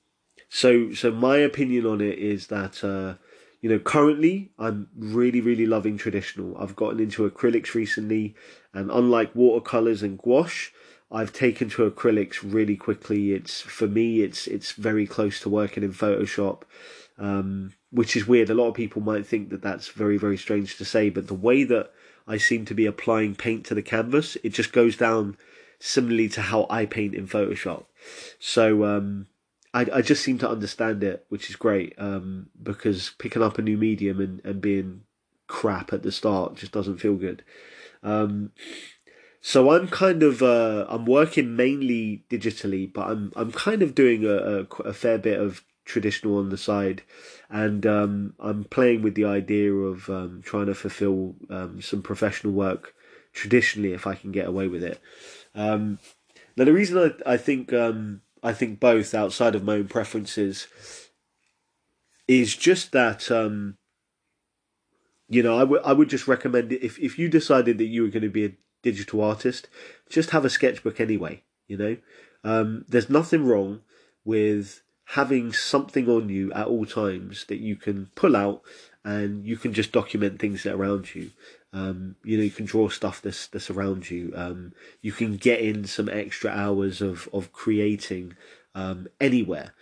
so 0.49 0.93
so 0.93 1.11
my 1.11 1.37
opinion 1.37 1.85
on 1.85 2.01
it 2.01 2.17
is 2.19 2.47
that 2.47 2.83
uh, 2.83 3.15
you 3.61 3.69
know, 3.69 3.79
currently 3.79 4.51
I'm 4.59 4.87
really, 4.95 5.41
really 5.41 5.65
loving 5.65 5.97
traditional. 5.97 6.57
I've 6.57 6.75
gotten 6.75 6.99
into 6.99 7.29
acrylics 7.29 7.73
recently, 7.73 8.35
and 8.73 8.91
unlike 8.91 9.33
watercolors 9.33 10.03
and 10.03 10.17
gouache, 10.17 10.71
I've 11.11 11.33
taken 11.33 11.69
to 11.71 11.89
acrylics 11.89 12.39
really 12.43 12.75
quickly. 12.75 13.33
It's 13.33 13.61
for 13.61 13.87
me, 13.87 14.21
it's 14.21 14.45
it's 14.47 14.73
very 14.73 15.07
close 15.07 15.39
to 15.41 15.49
working 15.49 15.83
in 15.83 15.93
Photoshop. 15.93 16.61
Um, 17.17 17.73
which 17.91 18.15
is 18.15 18.27
weird. 18.27 18.49
A 18.49 18.53
lot 18.53 18.67
of 18.67 18.73
people 18.75 19.01
might 19.01 19.25
think 19.25 19.49
that 19.49 19.61
that's 19.61 19.87
very, 19.89 20.17
very 20.17 20.37
strange 20.37 20.77
to 20.77 20.85
say, 20.85 21.09
but 21.09 21.27
the 21.27 21.33
way 21.33 21.63
that 21.63 21.91
I 22.27 22.37
seem 22.37 22.65
to 22.65 22.73
be 22.73 22.85
applying 22.85 23.35
paint 23.35 23.65
to 23.67 23.75
the 23.75 23.81
canvas, 23.81 24.37
it 24.43 24.49
just 24.49 24.73
goes 24.73 24.97
down 24.97 25.37
similarly 25.79 26.29
to 26.29 26.41
how 26.41 26.67
I 26.69 26.85
paint 26.85 27.15
in 27.15 27.27
Photoshop. 27.27 27.85
So 28.39 28.83
um, 28.83 29.27
I, 29.73 29.87
I 29.93 30.01
just 30.01 30.23
seem 30.23 30.37
to 30.39 30.49
understand 30.49 31.03
it, 31.03 31.25
which 31.29 31.49
is 31.49 31.55
great 31.55 31.93
um, 31.97 32.49
because 32.61 33.11
picking 33.17 33.43
up 33.43 33.57
a 33.57 33.61
new 33.61 33.77
medium 33.77 34.19
and, 34.19 34.41
and 34.43 34.61
being 34.61 35.01
crap 35.47 35.93
at 35.93 36.03
the 36.03 36.11
start 36.11 36.55
just 36.55 36.71
doesn't 36.71 36.97
feel 36.97 37.15
good. 37.15 37.43
Um, 38.03 38.51
so 39.39 39.71
I'm 39.71 39.87
kind 39.87 40.23
of 40.23 40.41
uh, 40.41 40.85
I'm 40.89 41.05
working 41.05 41.55
mainly 41.55 42.25
digitally, 42.29 42.91
but 42.91 43.07
I'm 43.09 43.31
I'm 43.35 43.51
kind 43.51 43.81
of 43.81 43.95
doing 43.95 44.25
a, 44.25 44.35
a, 44.35 44.59
a 44.83 44.93
fair 44.93 45.17
bit 45.17 45.39
of 45.39 45.63
traditional 45.87 46.37
on 46.37 46.49
the 46.49 46.57
side, 46.57 47.01
and 47.49 47.85
um, 47.85 48.33
I'm 48.39 48.65
playing 48.65 49.01
with 49.01 49.15
the 49.15 49.25
idea 49.25 49.73
of 49.73 50.09
um, 50.09 50.41
trying 50.43 50.67
to 50.67 50.75
fulfill 50.75 51.35
um, 51.49 51.81
some 51.81 52.01
professional 52.03 52.53
work 52.53 52.93
traditionally 53.33 53.93
if 53.93 54.05
I 54.05 54.15
can 54.15 54.31
get 54.31 54.47
away 54.47 54.67
with 54.67 54.83
it. 54.83 54.99
Um, 55.55 55.99
now 56.55 56.65
the 56.65 56.73
reason 56.73 56.97
I 57.25 57.33
I 57.33 57.37
think 57.37 57.73
um, 57.73 58.21
I 58.43 58.53
think 58.53 58.79
both 58.79 59.15
outside 59.15 59.55
of 59.55 59.63
my 59.63 59.75
own 59.75 59.87
preferences 59.87 60.67
is 62.27 62.55
just 62.55 62.91
that 62.91 63.31
um, 63.31 63.77
you 65.29 65.41
know 65.41 65.57
I 65.57 65.63
would 65.63 65.81
I 65.83 65.93
would 65.93 66.09
just 66.09 66.27
recommend 66.27 66.71
if 66.73 66.99
if 66.99 67.17
you 67.17 67.29
decided 67.29 67.77
that 67.77 67.85
you 67.85 68.03
were 68.03 68.09
going 68.09 68.23
to 68.23 68.29
be 68.29 68.45
a 68.45 68.57
digital 68.83 69.23
artist, 69.23 69.69
just 70.09 70.31
have 70.31 70.45
a 70.45 70.49
sketchbook 70.49 70.99
anyway. 70.99 71.43
You 71.67 71.77
know, 72.43 72.83
there's 72.87 73.09
nothing 73.09 73.45
wrong 73.45 73.81
with 74.23 74.81
having 75.11 75.53
something 75.53 76.09
on 76.09 76.29
you 76.29 76.51
at 76.53 76.67
all 76.67 76.85
times 76.85 77.45
that 77.45 77.59
you 77.59 77.75
can 77.75 78.09
pull 78.15 78.35
out 78.35 78.61
and 79.05 79.45
you 79.45 79.55
can 79.55 79.73
just 79.73 79.93
document 79.93 80.37
things 80.37 80.63
that 80.63 80.73
are 80.73 80.77
around 80.77 81.15
you. 81.15 81.31
Um, 81.71 82.15
you 82.23 82.37
know, 82.37 82.43
you 82.43 82.51
can 82.51 82.65
draw 82.65 82.89
stuff 82.89 83.21
that's 83.21 83.47
that's 83.47 83.69
around 83.69 84.09
you. 84.09 84.33
Um, 84.35 84.73
you 85.01 85.11
can 85.11 85.37
get 85.37 85.59
in 85.61 85.85
some 85.85 86.09
extra 86.09 86.51
hours 86.51 87.01
of 87.01 87.29
of 87.31 87.53
creating 87.53 88.35
um, 88.75 89.07
anywhere. 89.21 89.73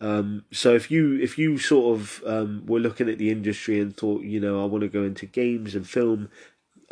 Um, 0.00 0.44
so 0.52 0.74
if 0.74 0.90
you 0.90 1.18
if 1.18 1.38
you 1.38 1.56
sort 1.56 1.98
of 1.98 2.22
um, 2.26 2.64
were 2.66 2.80
looking 2.80 3.08
at 3.08 3.18
the 3.18 3.30
industry 3.30 3.80
and 3.80 3.96
thought, 3.96 4.22
you 4.22 4.38
know, 4.40 4.62
I 4.62 4.66
want 4.66 4.82
to 4.82 4.88
go 4.88 5.02
into 5.02 5.26
games 5.26 5.74
and 5.74 5.88
film, 5.88 6.28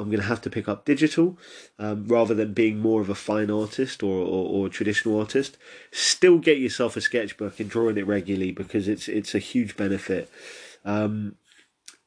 I'm 0.03 0.11
going 0.11 0.21
to 0.21 0.27
have 0.27 0.43
to 0.43 0.51
pick 0.51 0.69
up 0.69 0.85
digital 0.85 1.39
um, 1.79 2.07
rather 2.07 2.35
than 2.35 2.53
being 2.53 2.79
more 2.81 3.01
of 3.01 3.09
a 3.09 3.15
fine 3.15 3.51
artist 3.51 4.03
or, 4.03 4.15
or, 4.15 4.67
or, 4.67 4.69
traditional 4.69 5.19
artist. 5.19 5.57
Still 5.91 6.39
get 6.39 6.59
yourself 6.59 6.97
a 6.97 7.01
sketchbook 7.01 7.61
and 7.61 7.71
drawing 7.71 7.97
it 7.97 8.07
regularly 8.07 8.53
because 8.53 8.89
it's 8.89 9.09
it's 9.09 9.35
a 9.35 9.39
huge 9.39 9.77
benefit. 9.77 10.31
Um, 10.85 11.37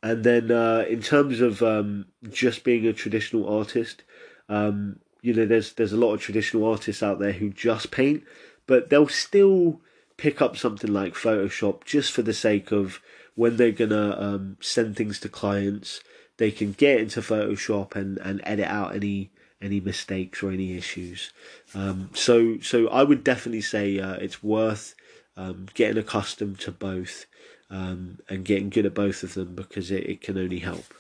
and 0.04 0.24
then 0.24 0.52
uh, 0.52 0.86
in 0.88 1.02
terms 1.02 1.42
of 1.42 1.64
um, 1.64 2.06
just 2.30 2.64
being 2.64 2.86
a 2.86 2.94
traditional 2.94 3.50
artist, 3.50 4.04
um, 4.50 5.00
you 5.22 5.34
know, 5.34 5.46
there's 5.46 5.74
there's 5.74 5.94
a 5.94 5.98
lot 5.98 6.14
of 6.14 6.22
traditional 6.22 6.70
artists 6.70 7.02
out 7.02 7.20
there 7.20 7.32
who 7.32 7.50
just 7.50 7.90
paint, 7.90 8.24
but 8.68 8.90
they'll 8.90 9.08
still 9.08 9.82
pick 10.18 10.42
up 10.42 10.58
something 10.58 10.94
like 10.94 11.14
Photoshop 11.14 11.84
just 11.86 12.12
for 12.12 12.22
the 12.22 12.34
sake 12.34 12.72
of 12.72 13.02
when 13.34 13.58
they're 13.58 13.72
gonna 13.72 14.16
um, 14.20 14.58
send 14.62 14.96
things 14.96 15.20
to 15.22 15.30
clients 15.30 16.02
they 16.38 16.52
can 16.52 16.74
get 16.74 17.00
into 17.00 17.22
Photoshop 17.22 17.96
and, 17.96 18.18
and 18.20 18.42
edit 18.44 18.68
out 18.68 18.96
any 18.96 19.32
any 19.62 19.80
mistakes 19.80 20.44
or 20.44 20.52
any 20.52 20.78
issues. 20.78 21.32
Um, 21.74 22.10
so 22.14 22.60
so 22.60 22.88
I 22.90 23.04
would 23.04 23.24
definitely 23.24 23.62
say 23.62 24.00
uh, 24.00 24.14
it's 24.16 24.44
worth 24.44 24.96
um, 25.38 25.68
getting 25.74 25.98
accustomed 25.98 26.60
to 26.62 26.72
both 26.72 27.26
um, 27.70 28.20
and 28.30 28.46
getting 28.46 28.70
good 28.70 28.86
at 28.86 28.94
both 28.94 29.24
of 29.24 29.34
them 29.34 29.56
because 29.56 29.92
it, 29.92 30.04
it 30.04 30.22
can 30.22 30.38
only 30.38 30.60
help. 30.60 30.94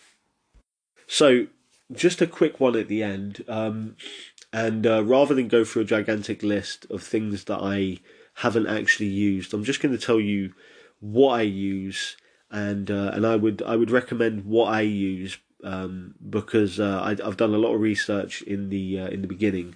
So 1.08 1.48
just 1.94 2.22
a 2.22 2.28
quick 2.28 2.60
one 2.60 2.76
at 2.76 2.88
the 2.88 3.04
end, 3.04 3.44
um, 3.48 3.96
and 4.52 4.88
uh, 4.88 5.04
rather 5.04 5.36
than 5.36 5.48
go 5.48 5.64
through 5.64 5.84
a 5.84 5.86
gigantic 5.86 6.42
list 6.42 6.88
of 6.90 7.04
things 7.04 7.44
that 7.44 7.60
I 7.62 8.00
haven't 8.36 8.68
actually 8.68 9.10
used, 9.10 9.54
I'm 9.54 9.64
just 9.64 9.82
going 9.82 9.96
to 9.96 10.04
tell 10.04 10.20
you 10.20 10.54
what 11.00 11.40
I 11.40 11.42
use 11.44 12.18
and 12.52 12.90
uh, 12.92 13.12
and 13.14 13.26
I 13.26 13.36
would 13.36 13.62
I 13.64 13.76
would 13.76 13.92
recommend 13.92 14.46
what 14.46 14.74
I 14.74 14.82
use 14.82 15.38
um, 15.64 16.16
because 16.30 16.80
uh, 16.80 17.02
I, 17.02 17.24
have 17.24 17.38
done 17.38 17.54
a 17.54 17.58
lot 17.58 17.74
of 17.74 17.82
research 17.82 18.42
in 18.44 18.70
the 18.70 19.00
uh, 19.00 19.08
in 19.08 19.22
the 19.22 19.28
beginning, 19.28 19.76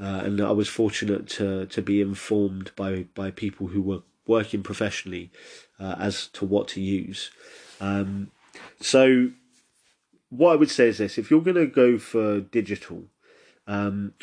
uh, 0.00 0.22
and 0.24 0.40
I 0.40 0.52
was 0.52 0.68
fortunate 0.68 1.28
to 1.30 1.66
to 1.66 1.82
be 1.82 2.00
informed 2.00 2.72
by 2.76 3.06
by 3.14 3.30
people 3.30 3.68
who 3.68 3.82
were 3.82 4.02
working 4.26 4.62
professionally 4.62 5.30
uh, 5.78 5.96
as 5.98 6.26
to 6.28 6.44
what 6.44 6.68
to 6.68 6.80
use. 6.80 7.30
Um, 7.80 8.30
so, 8.80 9.30
what 10.28 10.52
I 10.52 10.56
would 10.56 10.70
say 10.70 10.88
is 10.88 10.98
this: 10.98 11.16
if 11.16 11.30
you're 11.30 11.42
going 11.42 11.56
to 11.56 11.66
go 11.66 11.96
for 11.98 12.40
digital, 12.40 13.04
um, 13.66 14.14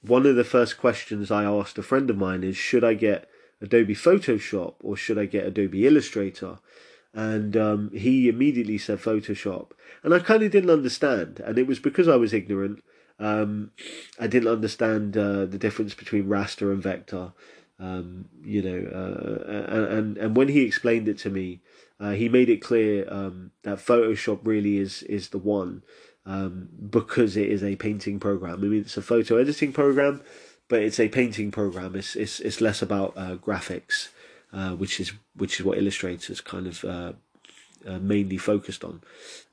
one 0.00 0.26
of 0.26 0.36
the 0.36 0.44
first 0.44 0.78
questions 0.78 1.30
I 1.30 1.44
asked 1.44 1.78
a 1.78 1.82
friend 1.82 2.10
of 2.10 2.16
mine 2.16 2.42
is, 2.42 2.56
should 2.56 2.84
I 2.84 2.94
get 2.94 3.28
Adobe 3.60 3.94
Photoshop 3.94 4.74
or 4.80 4.96
should 4.96 5.18
I 5.18 5.26
get 5.26 5.46
Adobe 5.46 5.86
Illustrator? 5.86 6.58
And 7.14 7.56
um, 7.56 7.90
he 7.92 8.28
immediately 8.28 8.78
said 8.78 8.98
Photoshop, 8.98 9.72
and 10.02 10.14
I 10.14 10.18
kind 10.18 10.42
of 10.42 10.50
didn't 10.50 10.70
understand, 10.70 11.40
and 11.40 11.58
it 11.58 11.66
was 11.66 11.78
because 11.78 12.08
I 12.08 12.16
was 12.16 12.32
ignorant. 12.32 12.82
Um, 13.18 13.70
I 14.18 14.26
didn't 14.26 14.48
understand 14.48 15.16
uh, 15.16 15.44
the 15.44 15.58
difference 15.58 15.94
between 15.94 16.26
raster 16.26 16.72
and 16.72 16.82
vector, 16.82 17.32
um, 17.78 18.26
you 18.42 18.62
know, 18.62 18.88
uh, 18.90 19.88
and 19.88 20.16
and 20.16 20.36
when 20.36 20.48
he 20.48 20.62
explained 20.62 21.08
it 21.08 21.18
to 21.18 21.30
me, 21.30 21.60
uh, 22.00 22.12
he 22.12 22.28
made 22.28 22.48
it 22.48 22.62
clear 22.62 23.06
um, 23.12 23.50
that 23.62 23.78
Photoshop 23.78 24.40
really 24.44 24.78
is 24.78 25.02
is 25.04 25.28
the 25.28 25.38
one 25.38 25.82
um, 26.26 26.68
because 26.90 27.36
it 27.36 27.48
is 27.48 27.62
a 27.62 27.76
painting 27.76 28.20
program. 28.20 28.54
I 28.54 28.66
mean, 28.66 28.80
it's 28.80 28.96
a 28.96 29.02
photo 29.02 29.36
editing 29.36 29.72
program, 29.72 30.22
but 30.68 30.82
it's 30.82 31.00
a 31.00 31.08
painting 31.08 31.50
program. 31.50 31.96
It's 31.96 32.16
it's 32.16 32.40
it's 32.40 32.60
less 32.60 32.82
about 32.82 33.14
uh, 33.16 33.36
graphics. 33.36 34.08
Uh, 34.52 34.72
which 34.72 35.00
is 35.00 35.12
which 35.34 35.58
is 35.58 35.64
what 35.64 35.78
Illustrator's 35.78 36.42
kind 36.42 36.66
of 36.66 36.84
uh, 36.84 37.12
uh, 37.86 37.98
mainly 37.98 38.36
focused 38.36 38.84
on. 38.84 39.00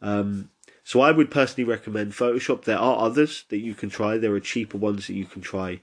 Um, 0.01 0.49
so 0.83 0.99
I 0.99 1.11
would 1.11 1.31
personally 1.31 1.69
recommend 1.69 2.11
Photoshop. 2.11 2.65
There 2.65 2.77
are 2.77 3.05
others 3.05 3.45
that 3.47 3.59
you 3.59 3.73
can 3.73 3.89
try. 3.89 4.17
There 4.17 4.33
are 4.33 4.41
cheaper 4.41 4.77
ones 4.77 5.07
that 5.07 5.13
you 5.13 5.25
can 5.25 5.41
try, 5.41 5.79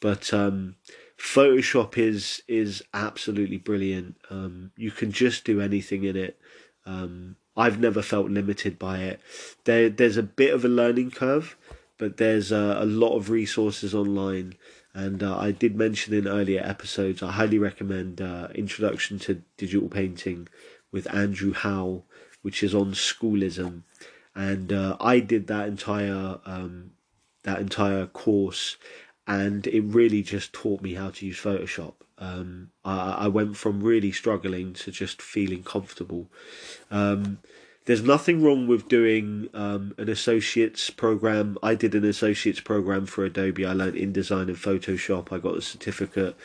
but 0.00 0.34
um, 0.34 0.76
Photoshop 1.16 1.96
is 1.96 2.42
is 2.46 2.82
absolutely 2.92 3.56
brilliant. 3.56 4.16
Um, 4.28 4.72
you 4.76 4.90
can 4.90 5.12
just 5.12 5.44
do 5.44 5.62
anything 5.62 6.04
in 6.04 6.16
it. 6.16 6.38
Um, 6.84 7.36
I've 7.56 7.80
never 7.80 8.02
felt 8.02 8.30
limited 8.30 8.78
by 8.78 8.98
it. 8.98 9.20
There, 9.64 9.88
there's 9.88 10.16
a 10.16 10.22
bit 10.22 10.52
of 10.52 10.64
a 10.64 10.68
learning 10.68 11.10
curve, 11.10 11.56
but 11.96 12.18
there's 12.18 12.52
a, 12.52 12.76
a 12.80 12.84
lot 12.84 13.16
of 13.16 13.30
resources 13.30 13.94
online 13.94 14.54
and 14.94 15.22
uh, 15.22 15.38
I 15.38 15.52
did 15.52 15.76
mention 15.76 16.14
in 16.14 16.26
earlier 16.26 16.62
episodes, 16.64 17.22
I 17.22 17.32
highly 17.32 17.58
recommend 17.58 18.20
uh, 18.20 18.48
Introduction 18.54 19.18
to 19.20 19.42
Digital 19.56 19.88
Painting 19.88 20.48
with 20.90 21.12
Andrew 21.14 21.52
Howell, 21.52 22.06
which 22.42 22.62
is 22.62 22.74
on 22.74 22.94
Schoolism. 22.94 23.84
And 24.34 24.72
uh, 24.72 24.96
I 25.00 25.20
did 25.20 25.46
that 25.48 25.68
entire 25.68 26.38
um, 26.46 26.92
that 27.42 27.60
entire 27.60 28.06
course, 28.06 28.76
and 29.26 29.66
it 29.66 29.82
really 29.82 30.22
just 30.22 30.52
taught 30.52 30.80
me 30.80 30.94
how 30.94 31.10
to 31.10 31.26
use 31.26 31.38
Photoshop. 31.38 31.94
Um, 32.18 32.70
I, 32.84 33.10
I, 33.10 33.28
went 33.28 33.56
from 33.56 33.80
really 33.80 34.10
struggling 34.10 34.72
to 34.74 34.90
just 34.90 35.22
feeling 35.22 35.62
comfortable. 35.62 36.28
Um, 36.90 37.38
there's 37.88 38.02
nothing 38.02 38.42
wrong 38.42 38.66
with 38.66 38.86
doing 38.86 39.48
um, 39.54 39.94
an 39.96 40.10
associate's 40.10 40.90
program. 40.90 41.56
I 41.62 41.74
did 41.74 41.94
an 41.94 42.04
associate's 42.04 42.60
program 42.60 43.06
for 43.06 43.24
Adobe. 43.24 43.64
I 43.64 43.72
learned 43.72 43.94
InDesign 43.94 44.48
and 44.48 44.56
Photoshop. 44.58 45.32
I 45.32 45.38
got 45.38 45.56
a 45.56 45.62
certificate. 45.62 46.36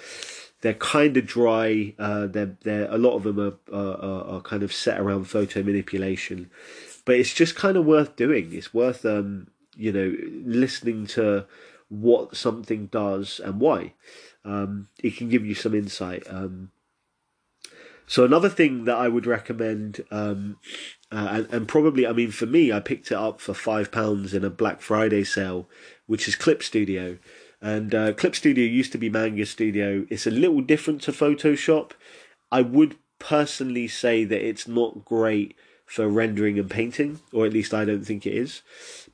They're 0.61 0.73
kind 0.73 1.17
of 1.17 1.27
dry. 1.27 1.95
Uh, 1.99 2.27
they're, 2.27 2.55
they're 2.61 2.89
a 2.89 2.97
lot 2.97 3.17
of 3.17 3.23
them 3.23 3.41
are, 3.41 3.77
are, 3.77 4.23
are 4.35 4.41
kind 4.41 4.63
of 4.63 4.71
set 4.71 4.97
around 4.97 5.25
photo 5.25 5.61
manipulation, 5.61 6.49
but 7.03 7.17
it's 7.17 7.33
just 7.33 7.57
kind 7.57 7.75
of 7.75 7.83
worth 7.83 8.15
doing. 8.15 8.53
It's 8.53 8.73
worth 8.73 9.05
um, 9.05 9.47
you 9.75 9.91
know 9.91 10.15
listening 10.45 11.07
to 11.07 11.45
what 11.89 12.37
something 12.37 12.85
does 12.85 13.41
and 13.43 13.59
why. 13.59 13.95
Um, 14.45 14.87
it 15.03 15.17
can 15.17 15.27
give 15.27 15.45
you 15.45 15.55
some 15.55 15.75
insight. 15.75 16.23
Um, 16.29 16.71
so 18.07 18.25
another 18.25 18.49
thing 18.49 18.85
that 18.85 18.95
I 18.97 19.07
would 19.07 19.25
recommend 19.25 20.03
um, 20.11 20.57
uh, 21.13 21.27
and, 21.31 21.53
and 21.53 21.67
probably, 21.67 22.07
I 22.07 22.11
mean, 22.11 22.31
for 22.31 22.47
me, 22.47 22.71
I 22.71 22.79
picked 22.79 23.11
it 23.11 23.17
up 23.17 23.39
for 23.39 23.53
five 23.53 23.91
pounds 23.91 24.33
in 24.33 24.43
a 24.43 24.49
Black 24.49 24.81
Friday 24.81 25.23
sale, 25.23 25.69
which 26.07 26.27
is 26.27 26.35
Clip 26.35 26.63
Studio. 26.63 27.19
And 27.61 27.93
uh, 27.93 28.13
Clip 28.13 28.35
Studio 28.35 28.65
used 28.65 28.91
to 28.93 28.97
be 28.97 29.11
Manga 29.11 29.45
Studio. 29.45 30.07
It's 30.09 30.25
a 30.25 30.31
little 30.31 30.61
different 30.61 31.03
to 31.03 31.11
Photoshop. 31.11 31.91
I 32.51 32.61
would 32.61 32.95
personally 33.19 33.87
say 33.87 34.23
that 34.25 34.45
it's 34.45 34.67
not 34.67 35.05
great 35.05 35.55
for 35.85 36.07
rendering 36.07 36.57
and 36.57 36.69
painting, 36.69 37.19
or 37.31 37.45
at 37.45 37.53
least 37.53 37.75
I 37.75 37.85
don't 37.85 38.03
think 38.03 38.25
it 38.25 38.33
is. 38.33 38.63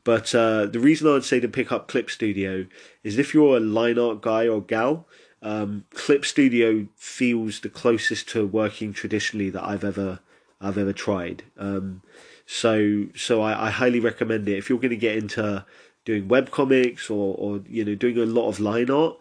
But 0.05 0.33
uh, 0.33 0.67
the 0.67 0.79
reason 0.79 1.09
I'd 1.09 1.25
say 1.25 1.41
to 1.41 1.49
pick 1.49 1.69
up 1.69 1.89
Clip 1.89 2.09
Studio 2.09 2.65
is 3.03 3.17
if 3.17 3.33
you're 3.33 3.57
a 3.57 3.59
line 3.59 3.99
art 3.99 4.21
guy 4.21 4.47
or 4.47 4.61
gal, 4.61 5.05
um, 5.41 5.83
Clip 5.93 6.23
Studio 6.23 6.87
feels 6.95 7.59
the 7.59 7.69
closest 7.69 8.29
to 8.29 8.47
working 8.47 8.93
traditionally 8.93 9.49
that 9.49 9.65
I've 9.65 9.83
ever 9.83 10.19
I've 10.61 10.77
ever 10.77 10.93
tried. 10.93 11.43
Um, 11.57 12.01
so 12.45 13.07
so 13.15 13.41
I, 13.41 13.67
I 13.67 13.69
highly 13.69 13.99
recommend 13.99 14.47
it 14.49 14.57
if 14.57 14.69
you're 14.69 14.79
going 14.79 14.89
to 14.89 14.97
get 14.97 15.17
into 15.17 15.65
doing 16.05 16.27
web 16.27 16.51
comics 16.51 17.09
or 17.09 17.35
or 17.37 17.61
you 17.67 17.85
know 17.85 17.95
doing 17.95 18.17
a 18.17 18.25
lot 18.25 18.49
of 18.49 18.59
line 18.59 18.89
art. 18.89 19.17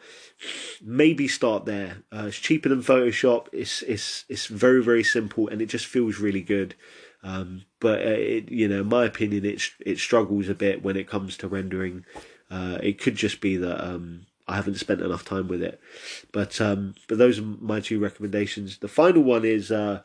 Maybe 0.82 1.28
start 1.28 1.64
there. 1.64 1.98
Uh, 2.12 2.26
it's 2.28 2.38
cheaper 2.38 2.68
than 2.68 2.82
Photoshop. 2.82 3.48
It's 3.52 3.82
it's 3.82 4.24
it's 4.28 4.46
very 4.46 4.82
very 4.82 5.04
simple 5.04 5.48
and 5.48 5.60
it 5.60 5.66
just 5.66 5.86
feels 5.86 6.18
really 6.18 6.42
good. 6.42 6.74
Um, 7.22 7.64
but 7.80 8.00
uh, 8.00 8.10
it, 8.10 8.50
you 8.50 8.68
know, 8.68 8.80
in 8.80 8.88
my 8.88 9.04
opinion, 9.04 9.44
it 9.44 9.62
it 9.84 9.98
struggles 9.98 10.48
a 10.48 10.54
bit 10.54 10.82
when 10.82 10.96
it 10.96 11.08
comes 11.08 11.36
to 11.38 11.48
rendering. 11.48 12.04
Uh, 12.50 12.78
it 12.82 12.98
could 12.98 13.16
just 13.16 13.40
be 13.40 13.56
that 13.56 13.84
um, 13.84 14.26
I 14.46 14.56
haven't 14.56 14.76
spent 14.76 15.02
enough 15.02 15.24
time 15.24 15.48
with 15.48 15.62
it. 15.62 15.80
But 16.32 16.60
um, 16.60 16.94
but 17.08 17.18
those 17.18 17.38
are 17.38 17.42
my 17.42 17.80
two 17.80 17.98
recommendations. 17.98 18.78
The 18.78 18.88
final 18.88 19.22
one 19.22 19.44
is 19.44 19.70
uh, 19.70 20.02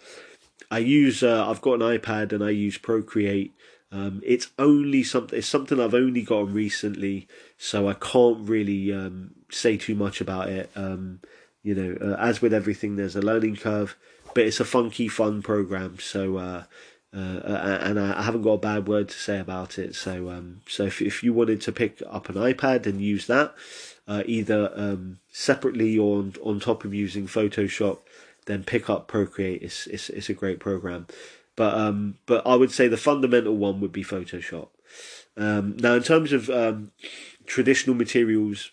I 0.73 0.79
use 0.79 1.21
uh, 1.21 1.47
I've 1.47 1.61
got 1.61 1.73
an 1.73 1.81
iPad 1.81 2.33
and 2.33 2.43
I 2.43 2.49
use 2.49 2.79
Procreate. 2.79 3.53
Um, 3.91 4.23
it's 4.25 4.49
only 4.57 5.03
something 5.03 5.37
it's 5.37 5.47
something 5.47 5.79
I've 5.79 5.93
only 5.93 6.23
gotten 6.23 6.51
recently, 6.51 7.27
so 7.59 7.87
I 7.87 7.93
can't 7.93 8.49
really 8.49 8.91
um, 8.91 9.35
say 9.51 9.77
too 9.77 9.93
much 9.93 10.19
about 10.19 10.49
it. 10.49 10.71
Um, 10.75 11.19
you 11.61 11.75
know, 11.75 11.95
uh, 12.01 12.19
as 12.19 12.41
with 12.41 12.55
everything, 12.55 12.95
there's 12.95 13.15
a 13.15 13.21
learning 13.21 13.57
curve, 13.57 13.95
but 14.33 14.45
it's 14.45 14.59
a 14.59 14.65
funky, 14.65 15.07
fun 15.07 15.43
program. 15.43 15.99
So. 15.99 16.37
Uh, 16.37 16.63
uh, 17.15 17.77
and 17.83 17.99
I 17.99 18.23
haven't 18.23 18.41
got 18.41 18.53
a 18.53 18.57
bad 18.57 18.87
word 18.87 19.09
to 19.09 19.15
say 19.15 19.37
about 19.37 19.77
it. 19.77 19.93
So, 19.93 20.31
um, 20.31 20.61
so 20.67 20.85
if 20.85 20.99
if 20.99 21.21
you 21.21 21.31
wanted 21.31 21.61
to 21.61 21.71
pick 21.71 22.01
up 22.09 22.27
an 22.27 22.33
iPad 22.33 22.87
and 22.87 22.99
use 22.99 23.27
that, 23.27 23.53
uh, 24.07 24.23
either 24.25 24.71
um, 24.75 25.19
separately 25.31 25.95
or 25.95 26.17
on, 26.17 26.33
on 26.41 26.59
top 26.59 26.83
of 26.83 26.91
using 26.91 27.27
Photoshop, 27.27 27.99
then 28.45 28.63
pick 28.63 28.89
up 28.89 29.07
Procreate. 29.07 29.61
It's 29.61 29.87
it's, 29.87 30.09
it's 30.09 30.29
a 30.29 30.33
great 30.33 30.59
program, 30.59 31.07
but 31.55 31.73
um, 31.75 32.17
but 32.25 32.45
I 32.45 32.55
would 32.55 32.71
say 32.71 32.87
the 32.87 32.97
fundamental 32.97 33.55
one 33.55 33.79
would 33.81 33.91
be 33.91 34.03
Photoshop. 34.03 34.69
Um, 35.35 35.77
now, 35.77 35.93
in 35.95 36.03
terms 36.03 36.31
of 36.31 36.49
um, 36.49 36.91
traditional 37.45 37.95
materials, 37.95 38.71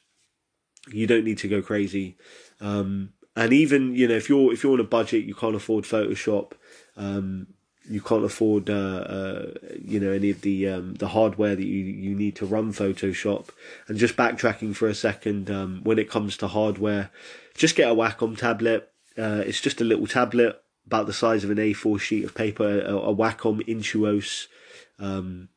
you 0.89 1.07
don't 1.07 1.25
need 1.25 1.39
to 1.39 1.49
go 1.49 1.63
crazy. 1.63 2.17
Um, 2.61 3.13
and 3.37 3.53
even 3.53 3.95
you 3.95 4.09
know 4.09 4.15
if 4.15 4.29
you're 4.29 4.53
if 4.53 4.63
you're 4.63 4.73
on 4.73 4.81
a 4.81 4.85
budget, 4.85 5.25
you 5.25 5.35
can't 5.35 5.55
afford 5.55 5.85
Photoshop. 5.85 6.53
Um, 6.97 7.49
you 7.89 8.01
can't 8.01 8.25
afford 8.25 8.69
uh, 8.69 8.73
uh, 8.73 9.55
you 9.83 9.99
know 9.99 10.13
any 10.13 10.31
of 10.31 10.43
the 10.43 10.69
um, 10.69 10.95
the 10.95 11.09
hardware 11.09 11.57
that 11.57 11.65
you 11.65 11.85
you 11.85 12.15
need 12.15 12.37
to 12.37 12.47
run 12.47 12.73
Photoshop. 12.73 13.49
And 13.89 13.99
just 13.99 14.17
backtracking 14.17 14.77
for 14.77 14.89
a 14.89 14.95
second, 14.95 15.51
um, 15.51 15.81
when 15.83 15.99
it 15.99 16.11
comes 16.11 16.37
to 16.39 16.49
hardware, 16.49 17.11
just 17.55 17.77
get 17.77 17.91
a 17.91 17.95
Wacom 17.95 18.37
tablet. 18.37 18.91
Uh, 19.19 19.43
it's 19.47 19.61
just 19.61 19.81
a 19.81 19.85
little 19.85 20.07
tablet 20.07 20.61
about 20.87 21.07
the 21.07 21.13
size 21.13 21.45
of 21.45 21.51
an 21.51 21.59
A4 21.59 22.01
sheet 22.01 22.25
of 22.25 22.35
paper. 22.35 22.81
A, 22.81 22.97
a 22.97 23.15
Wacom 23.15 23.67
Intuos. 23.67 24.47
Um, 24.99 25.49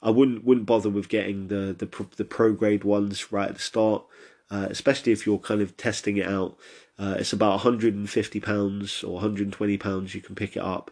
I 0.00 0.10
wouldn't 0.10 0.44
wouldn't 0.44 0.66
bother 0.66 0.90
with 0.90 1.08
getting 1.08 1.48
the 1.48 1.74
the 1.76 2.06
the 2.16 2.24
pro 2.24 2.52
grade 2.52 2.84
ones 2.84 3.32
right 3.32 3.48
at 3.48 3.56
the 3.56 3.60
start, 3.60 4.04
uh, 4.50 4.68
especially 4.70 5.12
if 5.12 5.26
you're 5.26 5.38
kind 5.38 5.60
of 5.60 5.76
testing 5.76 6.16
it 6.16 6.26
out. 6.26 6.56
Uh, 7.00 7.14
it's 7.18 7.32
about 7.32 7.50
150 7.50 8.40
pounds 8.40 9.04
or 9.04 9.14
120 9.14 9.78
pounds. 9.78 10.16
You 10.16 10.20
can 10.20 10.34
pick 10.34 10.56
it 10.56 10.62
up, 10.62 10.90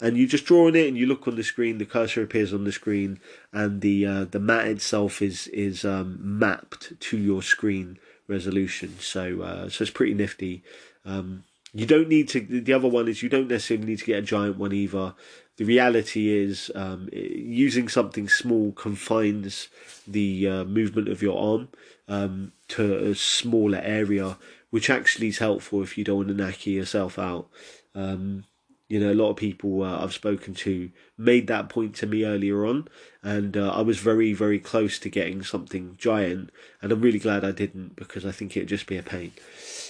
and 0.00 0.16
you 0.16 0.26
just 0.26 0.44
draw 0.44 0.68
on 0.68 0.76
it, 0.76 0.86
and 0.86 0.96
you 0.96 1.06
look 1.06 1.26
on 1.26 1.36
the 1.36 1.42
screen. 1.42 1.78
The 1.78 1.84
cursor 1.84 2.22
appears 2.22 2.52
on 2.52 2.64
the 2.64 2.72
screen, 2.72 3.20
and 3.52 3.80
the 3.80 4.06
uh, 4.06 4.24
the 4.24 4.40
mat 4.40 4.66
itself 4.66 5.22
is 5.22 5.46
is 5.48 5.84
um, 5.84 6.18
mapped 6.20 6.98
to 6.98 7.16
your 7.16 7.42
screen 7.42 7.98
resolution. 8.26 8.98
So 9.00 9.42
uh, 9.42 9.68
so 9.68 9.82
it's 9.82 9.90
pretty 9.90 10.14
nifty. 10.14 10.62
Um, 11.04 11.44
you 11.78 11.86
don't 11.86 12.08
need 12.08 12.28
to. 12.30 12.40
The 12.40 12.72
other 12.72 12.88
one 12.88 13.06
is 13.06 13.22
you 13.22 13.28
don't 13.28 13.46
necessarily 13.46 13.86
need 13.86 14.00
to 14.00 14.04
get 14.04 14.18
a 14.18 14.22
giant 14.22 14.58
one 14.58 14.72
either. 14.72 15.14
The 15.58 15.64
reality 15.64 16.28
is 16.28 16.72
um, 16.74 17.08
using 17.12 17.88
something 17.88 18.28
small 18.28 18.72
confines 18.72 19.68
the 20.04 20.48
uh, 20.48 20.64
movement 20.64 21.08
of 21.08 21.22
your 21.22 21.38
arm 21.38 21.68
um, 22.08 22.50
to 22.68 23.10
a 23.10 23.14
smaller 23.14 23.78
area 23.78 24.38
which 24.70 24.90
actually 24.90 25.28
is 25.28 25.38
helpful 25.38 25.82
if 25.82 25.96
you 25.96 26.02
don't 26.02 26.16
want 26.16 26.28
to 26.28 26.34
knacker 26.34 26.74
yourself 26.74 27.16
out. 27.16 27.48
Um, 27.94 28.44
you 28.88 28.98
know, 28.98 29.12
a 29.12 29.14
lot 29.14 29.30
of 29.30 29.36
people 29.36 29.84
uh, 29.84 30.02
I've 30.02 30.12
spoken 30.12 30.54
to 30.54 30.90
made 31.16 31.46
that 31.46 31.68
point 31.68 31.94
to 31.96 32.06
me 32.06 32.24
earlier 32.24 32.66
on, 32.66 32.88
and 33.22 33.56
uh, 33.56 33.70
I 33.70 33.82
was 33.82 33.98
very, 33.98 34.32
very 34.32 34.58
close 34.58 34.98
to 34.98 35.08
getting 35.08 35.44
something 35.44 35.94
giant, 35.96 36.50
and 36.82 36.90
I'm 36.90 37.00
really 37.00 37.20
glad 37.20 37.44
I 37.44 37.52
didn't 37.52 37.94
because 37.94 38.26
I 38.26 38.32
think 38.32 38.56
it'd 38.56 38.68
just 38.68 38.86
be 38.88 38.96
a 38.96 39.02
pain. 39.02 39.30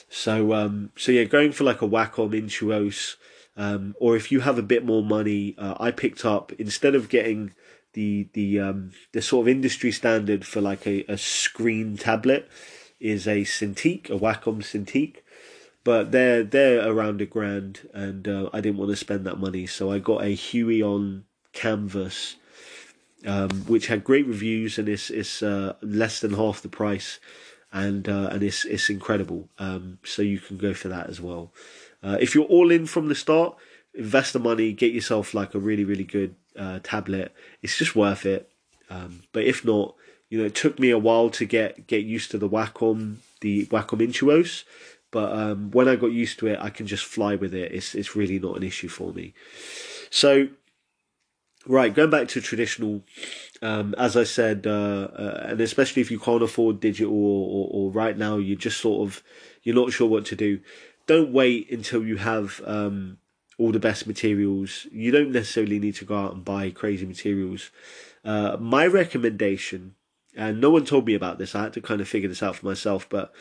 So, 0.08 0.54
um, 0.54 0.90
so 0.96 1.12
yeah, 1.12 1.24
going 1.24 1.52
for 1.52 1.64
like 1.64 1.82
a 1.82 1.88
Wacom 1.88 2.32
Intuos, 2.32 3.16
um, 3.56 3.94
or 4.00 4.16
if 4.16 4.32
you 4.32 4.40
have 4.40 4.58
a 4.58 4.62
bit 4.62 4.84
more 4.84 5.02
money, 5.02 5.54
uh, 5.58 5.74
I 5.78 5.90
picked 5.90 6.24
up 6.24 6.52
instead 6.58 6.94
of 6.94 7.08
getting 7.08 7.54
the 7.92 8.28
the 8.32 8.60
um, 8.60 8.92
the 9.12 9.20
sort 9.20 9.44
of 9.44 9.48
industry 9.48 9.90
standard 9.90 10.46
for 10.46 10.60
like 10.60 10.86
a, 10.86 11.04
a 11.08 11.18
screen 11.18 11.96
tablet 11.96 12.48
is 13.00 13.26
a 13.26 13.42
Cintiq, 13.42 14.10
a 14.10 14.18
Wacom 14.18 14.62
Cintiq, 14.62 15.16
but 15.84 16.12
they're 16.12 16.42
they're 16.42 16.88
around 16.88 17.20
a 17.20 17.26
grand, 17.26 17.88
and 17.92 18.26
uh, 18.28 18.50
I 18.52 18.60
didn't 18.60 18.78
want 18.78 18.90
to 18.90 18.96
spend 18.96 19.26
that 19.26 19.38
money, 19.38 19.66
so 19.66 19.90
I 19.90 19.98
got 19.98 20.22
a 20.22 20.36
Huion 20.36 21.24
Kamvas, 21.52 22.36
um, 23.26 23.50
which 23.66 23.88
had 23.88 24.04
great 24.04 24.26
reviews 24.26 24.78
and 24.78 24.88
it's 24.88 25.10
it's 25.10 25.42
uh, 25.42 25.74
less 25.82 26.20
than 26.20 26.34
half 26.34 26.62
the 26.62 26.68
price, 26.68 27.18
and 27.72 28.08
uh, 28.08 28.28
and 28.32 28.42
it's 28.42 28.64
it's 28.64 28.90
incredible. 28.90 29.48
Um, 29.58 29.98
so 30.04 30.22
you 30.22 30.38
can 30.38 30.56
go 30.56 30.74
for 30.74 30.88
that 30.88 31.08
as 31.08 31.20
well. 31.20 31.52
Uh, 32.02 32.16
if 32.20 32.34
you're 32.34 32.44
all 32.44 32.70
in 32.70 32.86
from 32.86 33.08
the 33.08 33.14
start, 33.14 33.56
invest 33.94 34.32
the 34.32 34.38
money, 34.38 34.72
get 34.72 34.92
yourself 34.92 35.34
like 35.34 35.54
a 35.54 35.58
really 35.58 35.84
really 35.84 36.04
good 36.04 36.34
uh, 36.56 36.80
tablet. 36.82 37.32
It's 37.62 37.76
just 37.76 37.96
worth 37.96 38.26
it. 38.26 38.50
Um, 38.90 39.22
but 39.32 39.44
if 39.44 39.64
not, 39.64 39.94
you 40.30 40.38
know, 40.38 40.46
it 40.46 40.54
took 40.54 40.78
me 40.78 40.90
a 40.90 40.98
while 40.98 41.30
to 41.30 41.44
get 41.44 41.86
get 41.86 42.04
used 42.04 42.30
to 42.32 42.38
the 42.38 42.48
Wacom, 42.48 43.16
the 43.40 43.66
Wacom 43.66 44.00
Intuos, 44.00 44.64
but 45.10 45.32
um, 45.32 45.70
when 45.70 45.88
I 45.88 45.96
got 45.96 46.12
used 46.12 46.38
to 46.40 46.48
it, 46.48 46.58
I 46.60 46.70
can 46.70 46.86
just 46.86 47.04
fly 47.04 47.34
with 47.34 47.54
it. 47.54 47.72
It's 47.72 47.94
it's 47.94 48.14
really 48.14 48.38
not 48.38 48.56
an 48.56 48.62
issue 48.62 48.88
for 48.88 49.12
me. 49.12 49.34
So, 50.10 50.48
right, 51.66 51.94
going 51.94 52.10
back 52.10 52.28
to 52.28 52.40
traditional, 52.40 53.02
um, 53.62 53.94
as 53.98 54.16
I 54.16 54.24
said, 54.24 54.66
uh, 54.66 55.08
uh, 55.12 55.46
and 55.48 55.60
especially 55.60 56.02
if 56.02 56.10
you 56.10 56.18
can't 56.18 56.42
afford 56.42 56.80
digital 56.80 57.14
or, 57.14 57.48
or, 57.48 57.68
or, 57.72 57.90
right 57.90 58.16
now 58.16 58.36
you're 58.36 58.56
just 58.56 58.80
sort 58.80 59.08
of 59.08 59.22
you're 59.62 59.74
not 59.74 59.92
sure 59.92 60.08
what 60.08 60.24
to 60.26 60.36
do. 60.36 60.60
Don't 61.06 61.32
wait 61.32 61.70
until 61.70 62.04
you 62.04 62.16
have 62.18 62.60
um, 62.64 63.18
all 63.58 63.72
the 63.72 63.80
best 63.80 64.06
materials. 64.06 64.86
You 64.92 65.10
don't 65.10 65.32
necessarily 65.32 65.78
need 65.78 65.96
to 65.96 66.04
go 66.04 66.16
out 66.16 66.34
and 66.34 66.44
buy 66.44 66.70
crazy 66.70 67.06
materials. 67.06 67.70
Uh, 68.24 68.56
my 68.60 68.86
recommendation 68.86 69.94
and 70.38 70.60
no 70.60 70.70
one 70.70 70.84
told 70.84 71.04
me 71.04 71.14
about 71.14 71.38
this. 71.38 71.54
I 71.56 71.62
had 71.64 71.72
to 71.72 71.80
kind 71.80 72.00
of 72.00 72.08
figure 72.08 72.28
this 72.28 72.44
out 72.44 72.56
for 72.56 72.66
myself. 72.66 73.08
But 73.08 73.32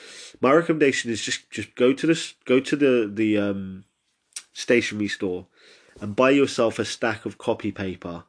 my 0.42 0.52
recommendation 0.52 1.12
is 1.12 1.22
just 1.22 1.50
just 1.52 1.76
go 1.76 1.94
to 1.94 2.08
this 2.08 2.34
go 2.46 2.60
to 2.60 2.76
the 2.76 3.10
the 3.14 3.38
um, 3.38 3.86
stationery 4.52 5.08
store 5.08 5.46
and 6.02 6.16
buy 6.16 6.32
yourself 6.32 6.80
a 6.80 6.86
stack 6.86 7.26
of 7.26 7.38
copy 7.38 7.72
paper. 7.72 8.24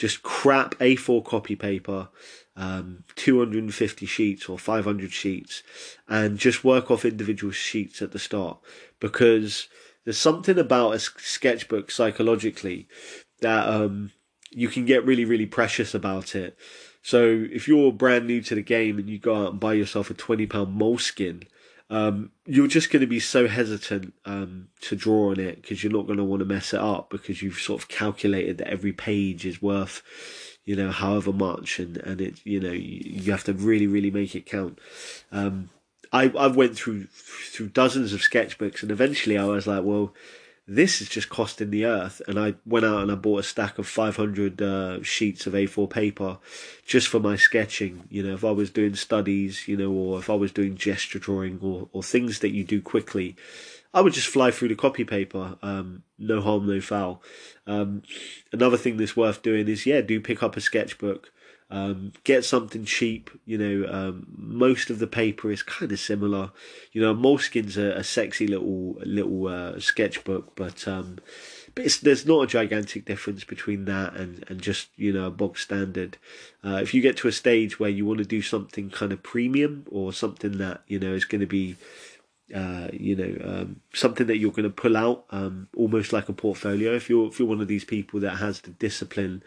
Just 0.00 0.22
crap 0.22 0.76
A4 0.76 1.22
copy 1.22 1.54
paper, 1.56 2.08
um, 2.56 3.04
250 3.16 4.06
sheets 4.06 4.48
or 4.48 4.58
500 4.58 5.12
sheets, 5.12 5.62
and 6.08 6.38
just 6.38 6.64
work 6.64 6.90
off 6.90 7.04
individual 7.04 7.52
sheets 7.52 8.00
at 8.00 8.12
the 8.12 8.18
start 8.18 8.58
because 8.98 9.68
there's 10.04 10.16
something 10.16 10.58
about 10.58 10.94
a 10.94 10.98
sketchbook 10.98 11.90
psychologically 11.90 12.88
that 13.42 13.68
um, 13.68 14.10
you 14.50 14.68
can 14.68 14.86
get 14.86 15.04
really, 15.04 15.26
really 15.26 15.44
precious 15.44 15.94
about 15.94 16.34
it. 16.34 16.56
So 17.02 17.46
if 17.52 17.68
you're 17.68 17.92
brand 17.92 18.26
new 18.26 18.40
to 18.40 18.54
the 18.54 18.62
game 18.62 18.98
and 18.98 19.06
you 19.06 19.18
go 19.18 19.34
out 19.34 19.50
and 19.50 19.60
buy 19.60 19.74
yourself 19.74 20.08
a 20.08 20.14
twenty 20.14 20.46
pound 20.46 20.80
Moleskine, 20.80 21.44
um, 21.90 22.30
you're 22.46 22.68
just 22.68 22.90
going 22.90 23.00
to 23.00 23.06
be 23.06 23.18
so 23.18 23.48
hesitant 23.48 24.14
um, 24.24 24.68
to 24.82 24.94
draw 24.94 25.30
on 25.30 25.40
it 25.40 25.60
because 25.60 25.82
you're 25.82 25.92
not 25.92 26.06
going 26.06 26.18
to 26.18 26.24
want 26.24 26.38
to 26.38 26.46
mess 26.46 26.72
it 26.72 26.78
up 26.80 27.10
because 27.10 27.42
you've 27.42 27.58
sort 27.58 27.82
of 27.82 27.88
calculated 27.88 28.58
that 28.58 28.68
every 28.68 28.92
page 28.92 29.44
is 29.44 29.60
worth, 29.60 30.02
you 30.64 30.76
know, 30.76 30.92
however 30.92 31.32
much, 31.32 31.80
and 31.80 31.96
and 31.98 32.20
it 32.20 32.40
you 32.44 32.60
know 32.60 32.70
you, 32.70 33.00
you 33.04 33.32
have 33.32 33.44
to 33.44 33.52
really 33.52 33.88
really 33.88 34.12
make 34.12 34.36
it 34.36 34.46
count. 34.46 34.78
Um, 35.32 35.70
I 36.12 36.28
I 36.38 36.46
went 36.46 36.76
through 36.76 37.06
through 37.06 37.70
dozens 37.70 38.12
of 38.12 38.20
sketchbooks 38.20 38.82
and 38.82 38.92
eventually 38.92 39.36
I 39.36 39.44
was 39.44 39.66
like, 39.66 39.82
well, 39.82 40.14
this 40.70 41.00
is 41.00 41.08
just 41.08 41.28
costing 41.28 41.70
the 41.70 41.84
earth. 41.84 42.22
And 42.28 42.38
I 42.38 42.54
went 42.64 42.86
out 42.86 43.02
and 43.02 43.10
I 43.10 43.16
bought 43.16 43.40
a 43.40 43.42
stack 43.42 43.76
of 43.78 43.88
500 43.88 44.62
uh, 44.62 45.02
sheets 45.02 45.48
of 45.48 45.54
A4 45.54 45.90
paper 45.90 46.38
just 46.86 47.08
for 47.08 47.18
my 47.18 47.34
sketching. 47.34 48.04
You 48.08 48.22
know, 48.22 48.34
if 48.34 48.44
I 48.44 48.52
was 48.52 48.70
doing 48.70 48.94
studies, 48.94 49.66
you 49.66 49.76
know, 49.76 49.90
or 49.90 50.20
if 50.20 50.30
I 50.30 50.34
was 50.34 50.52
doing 50.52 50.76
gesture 50.76 51.18
drawing 51.18 51.58
or, 51.60 51.88
or 51.92 52.04
things 52.04 52.38
that 52.38 52.50
you 52.50 52.62
do 52.62 52.80
quickly, 52.80 53.34
I 53.92 54.00
would 54.00 54.12
just 54.12 54.28
fly 54.28 54.52
through 54.52 54.68
the 54.68 54.76
copy 54.76 55.02
paper. 55.02 55.58
Um, 55.60 56.04
no 56.20 56.40
harm, 56.40 56.68
no 56.68 56.80
foul. 56.80 57.20
Um, 57.66 58.04
another 58.52 58.76
thing 58.76 58.96
that's 58.96 59.16
worth 59.16 59.42
doing 59.42 59.66
is, 59.66 59.86
yeah, 59.86 60.02
do 60.02 60.20
pick 60.20 60.40
up 60.40 60.56
a 60.56 60.60
sketchbook. 60.60 61.32
Um, 61.70 62.12
get 62.24 62.44
something 62.44 62.84
cheap. 62.84 63.30
You 63.44 63.58
know, 63.58 63.88
um, 63.88 64.26
most 64.36 64.90
of 64.90 64.98
the 64.98 65.06
paper 65.06 65.50
is 65.50 65.62
kind 65.62 65.92
of 65.92 66.00
similar. 66.00 66.50
You 66.92 67.00
know, 67.00 67.14
Moleskine's 67.14 67.76
a, 67.76 67.92
a 67.92 68.04
sexy 68.04 68.46
little 68.46 68.96
little 69.04 69.46
uh, 69.46 69.78
sketchbook, 69.78 70.56
but 70.56 70.88
um, 70.88 71.18
but 71.74 71.98
there's 72.02 72.26
not 72.26 72.42
a 72.42 72.46
gigantic 72.46 73.04
difference 73.04 73.44
between 73.44 73.84
that 73.84 74.14
and, 74.14 74.44
and 74.48 74.60
just 74.60 74.88
you 74.96 75.12
know 75.12 75.26
a 75.26 75.30
bog 75.30 75.58
standard. 75.58 76.18
Uh, 76.64 76.80
if 76.82 76.92
you 76.92 77.00
get 77.00 77.16
to 77.18 77.28
a 77.28 77.32
stage 77.32 77.78
where 77.78 77.90
you 77.90 78.04
want 78.04 78.18
to 78.18 78.24
do 78.24 78.42
something 78.42 78.90
kind 78.90 79.12
of 79.12 79.22
premium 79.22 79.86
or 79.90 80.12
something 80.12 80.58
that 80.58 80.82
you 80.88 80.98
know 80.98 81.12
is 81.12 81.24
going 81.24 81.40
to 81.40 81.46
be 81.46 81.76
uh, 82.54 82.88
you 82.92 83.16
know, 83.16 83.36
um, 83.44 83.80
something 83.92 84.26
that 84.26 84.38
you're 84.38 84.50
going 84.50 84.64
to 84.64 84.70
pull 84.70 84.96
out, 84.96 85.24
um, 85.30 85.68
almost 85.76 86.12
like 86.12 86.28
a 86.28 86.32
portfolio. 86.32 86.94
If 86.94 87.08
you're 87.08 87.28
if 87.28 87.38
you're 87.38 87.48
one 87.48 87.60
of 87.60 87.68
these 87.68 87.84
people 87.84 88.20
that 88.20 88.36
has 88.36 88.60
the 88.60 88.70
discipline 88.70 89.42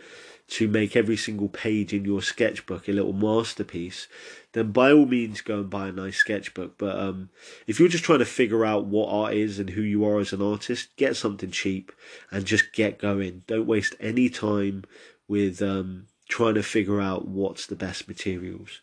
to 0.48 0.68
make 0.68 0.96
every 0.96 1.18
single 1.18 1.50
page 1.50 1.94
in 1.94 2.06
your 2.06 2.22
sketchbook 2.22 2.88
a 2.88 2.92
little 2.92 3.14
masterpiece, 3.14 4.08
then 4.52 4.72
by 4.72 4.92
all 4.92 5.06
means 5.06 5.42
go 5.42 5.60
and 5.60 5.70
buy 5.70 5.88
a 5.88 5.92
nice 5.92 6.18
sketchbook. 6.18 6.78
But 6.78 6.98
um, 6.98 7.30
if 7.66 7.80
you're 7.80 7.90
just 7.90 8.04
trying 8.04 8.20
to 8.20 8.26
figure 8.26 8.66
out 8.66 8.86
what 8.86 9.10
art 9.10 9.34
is 9.34 9.60
and 9.60 9.72
who 9.72 9.82
you 9.82 10.06
are 10.06 10.20
as 10.20 10.34
an 10.34 10.42
artist, 10.42 10.96
get 10.98 11.16
something 11.16 11.52
cheap 11.52 11.92
and 12.32 12.46
just 12.46 12.74
get 12.74 13.00
going. 13.00 13.44
Don't 13.48 13.68
waste 13.68 13.96
any 14.00 14.30
time 14.30 14.84
with 15.28 15.62
um, 15.62 16.08
trying 16.28 16.56
to 16.56 16.64
figure 16.64 17.02
out 17.02 17.28
what's 17.28 17.66
the 17.66 17.76
best 17.76 18.08
materials. 18.08 18.82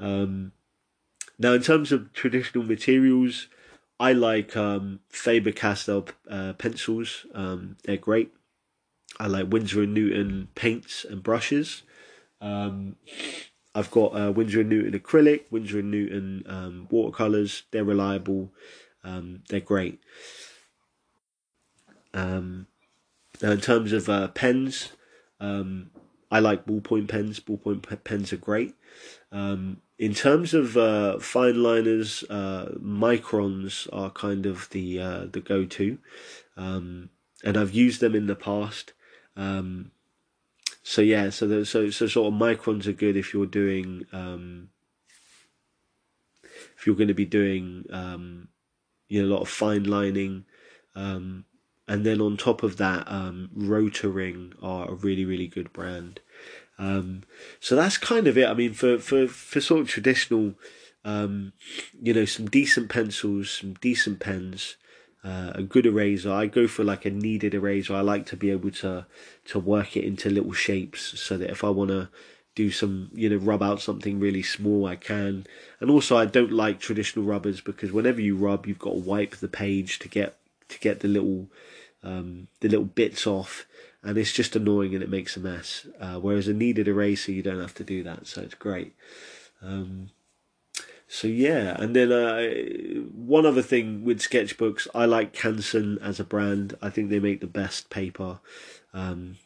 Um, 0.00 0.52
now, 1.38 1.52
in 1.52 1.62
terms 1.62 1.92
of 1.92 2.12
traditional 2.12 2.64
materials, 2.64 3.48
I 3.98 4.12
like 4.12 4.56
um, 4.56 5.00
Faber 5.08 5.52
Castell 5.52 6.08
uh, 6.28 6.54
pencils. 6.54 7.26
Um, 7.34 7.76
they're 7.84 7.96
great. 7.96 8.32
I 9.20 9.28
like 9.28 9.50
Winsor 9.50 9.82
and 9.82 9.94
Newton 9.94 10.48
paints 10.54 11.04
and 11.04 11.22
brushes. 11.22 11.82
Um, 12.40 12.96
I've 13.74 13.90
got 13.90 14.18
uh, 14.18 14.32
Winsor 14.32 14.60
and 14.60 14.70
Newton 14.70 14.98
acrylic, 14.98 15.50
Winsor 15.50 15.78
and 15.78 15.90
Newton 15.90 16.42
um, 16.46 16.88
watercolors. 16.90 17.64
They're 17.70 17.84
reliable. 17.84 18.52
Um, 19.04 19.42
they're 19.48 19.60
great. 19.60 20.00
Um, 22.12 22.66
now, 23.42 23.50
in 23.50 23.60
terms 23.60 23.92
of 23.92 24.08
uh, 24.08 24.28
pens, 24.28 24.92
um, 25.40 25.90
I 26.30 26.40
like 26.40 26.66
ballpoint 26.66 27.08
pens. 27.08 27.40
Ballpoint 27.40 28.04
pens 28.04 28.32
are 28.32 28.38
great. 28.38 28.74
Um, 29.30 29.78
in 29.98 30.12
terms 30.14 30.54
of 30.54 30.76
uh, 30.76 31.18
fine 31.18 31.62
liners, 31.62 32.24
uh, 32.28 32.72
microns 32.80 33.88
are 33.92 34.10
kind 34.10 34.46
of 34.46 34.68
the 34.70 35.00
uh, 35.00 35.26
the 35.30 35.40
go 35.40 35.64
to, 35.64 35.98
um, 36.56 37.10
and 37.44 37.56
I've 37.56 37.72
used 37.72 38.00
them 38.00 38.14
in 38.14 38.26
the 38.26 38.34
past. 38.34 38.92
Um, 39.36 39.92
so 40.82 41.00
yeah, 41.00 41.30
so 41.30 41.46
the, 41.46 41.64
so 41.64 41.90
so 41.90 42.06
sort 42.06 42.32
of 42.32 42.38
microns 42.38 42.86
are 42.86 42.92
good 42.92 43.16
if 43.16 43.32
you're 43.32 43.46
doing 43.46 44.06
um, 44.12 44.70
if 46.76 46.86
you're 46.86 46.96
going 46.96 47.08
to 47.08 47.14
be 47.14 47.24
doing 47.24 47.86
um, 47.90 48.48
you 49.08 49.22
know 49.22 49.28
a 49.28 49.32
lot 49.32 49.42
of 49.42 49.48
fine 49.48 49.84
lining, 49.84 50.44
um, 50.96 51.44
and 51.86 52.04
then 52.04 52.20
on 52.20 52.36
top 52.36 52.64
of 52.64 52.78
that, 52.78 53.04
um, 53.06 53.50
Rotring 53.56 54.54
are 54.60 54.90
a 54.90 54.94
really 54.94 55.24
really 55.24 55.46
good 55.46 55.72
brand. 55.72 56.20
Um, 56.78 57.22
so 57.60 57.76
that's 57.76 57.98
kind 57.98 58.26
of 58.26 58.36
it. 58.36 58.48
I 58.48 58.54
mean, 58.54 58.72
for 58.72 58.98
for 58.98 59.28
for 59.28 59.60
sort 59.60 59.82
of 59.82 59.88
traditional, 59.88 60.54
um, 61.04 61.52
you 62.00 62.12
know, 62.12 62.24
some 62.24 62.46
decent 62.46 62.88
pencils, 62.88 63.50
some 63.50 63.74
decent 63.74 64.20
pens 64.20 64.76
uh, 65.24 65.52
a 65.54 65.62
good 65.62 65.86
eraser. 65.86 66.30
I 66.30 66.46
go 66.46 66.68
for 66.68 66.84
like 66.84 67.06
a 67.06 67.10
kneaded 67.10 67.54
eraser. 67.54 67.94
I 67.94 68.02
like 68.02 68.26
to 68.26 68.36
be 68.36 68.50
able 68.50 68.70
to 68.72 69.06
to 69.46 69.58
work 69.58 69.96
it 69.96 70.04
into 70.04 70.28
little 70.28 70.52
shapes 70.52 71.18
so 71.18 71.38
that 71.38 71.50
if 71.50 71.64
I 71.64 71.70
want 71.70 71.90
to 71.90 72.10
do 72.54 72.70
some, 72.70 73.10
you 73.14 73.30
know, 73.30 73.36
rub 73.36 73.62
out 73.62 73.80
something 73.80 74.20
really 74.20 74.42
small, 74.42 74.86
I 74.86 74.96
can. 74.96 75.46
And 75.80 75.90
also, 75.90 76.16
I 76.16 76.26
don't 76.26 76.52
like 76.52 76.78
traditional 76.78 77.24
rubbers 77.24 77.60
because 77.60 77.90
whenever 77.90 78.20
you 78.20 78.36
rub, 78.36 78.66
you've 78.66 78.78
got 78.78 78.90
to 78.90 79.00
wipe 79.00 79.36
the 79.36 79.48
page 79.48 79.98
to 80.00 80.08
get 80.08 80.36
to 80.68 80.78
get 80.78 81.00
the 81.00 81.08
little 81.08 81.48
um, 82.02 82.48
the 82.60 82.68
little 82.68 82.84
bits 82.84 83.26
off, 83.26 83.64
and 84.04 84.18
it's 84.18 84.32
just 84.32 84.54
annoying 84.54 84.94
and 84.94 85.02
it 85.02 85.08
makes 85.08 85.36
a 85.36 85.40
mess. 85.40 85.86
Uh, 85.98 86.16
whereas 86.20 86.46
a 86.46 86.52
kneaded 86.52 86.86
eraser, 86.86 87.32
you 87.32 87.42
don't 87.42 87.60
have 87.60 87.74
to 87.74 87.84
do 87.84 88.02
that, 88.02 88.26
so 88.26 88.42
it's 88.42 88.54
great. 88.54 88.94
Um, 89.62 90.10
so 91.08 91.26
yeah, 91.26 91.76
and 91.78 91.96
then 91.96 92.12
uh, 92.12 92.50
one 93.14 93.46
other 93.46 93.62
thing 93.62 94.04
with 94.04 94.20
sketchbooks, 94.20 94.86
I 94.94 95.06
like 95.06 95.34
Canson 95.34 96.00
as 96.02 96.20
a 96.20 96.24
brand. 96.24 96.76
I 96.82 96.90
think 96.90 97.08
they 97.08 97.18
make 97.18 97.40
the 97.40 97.46
best 97.46 97.88
paper. 97.88 98.40
Um, 98.92 99.38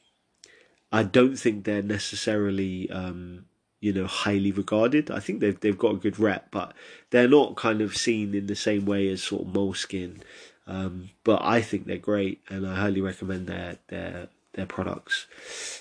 I 0.90 1.02
don't 1.02 1.36
think 1.36 1.64
they're 1.64 1.82
necessarily, 1.82 2.90
um, 2.90 3.46
you 3.80 3.92
know, 3.92 4.06
highly 4.06 4.50
regarded. 4.50 5.10
I 5.10 5.20
think 5.20 5.40
they've 5.40 5.58
they've 5.58 5.76
got 5.76 5.94
a 5.94 5.98
good 5.98 6.18
rep, 6.18 6.50
but 6.50 6.72
they're 7.10 7.28
not 7.28 7.56
kind 7.56 7.80
of 7.80 7.96
seen 7.96 8.34
in 8.34 8.46
the 8.46 8.56
same 8.56 8.86
way 8.86 9.08
as 9.08 9.22
sort 9.22 9.46
of 9.46 9.52
Moleskine. 9.52 10.22
Um, 10.66 11.10
but 11.24 11.42
I 11.42 11.60
think 11.60 11.86
they're 11.86 11.98
great, 11.98 12.40
and 12.48 12.66
I 12.66 12.76
highly 12.76 13.00
recommend 13.00 13.46
their 13.46 13.78
their 13.88 14.28
their 14.58 14.66
products. 14.66 15.26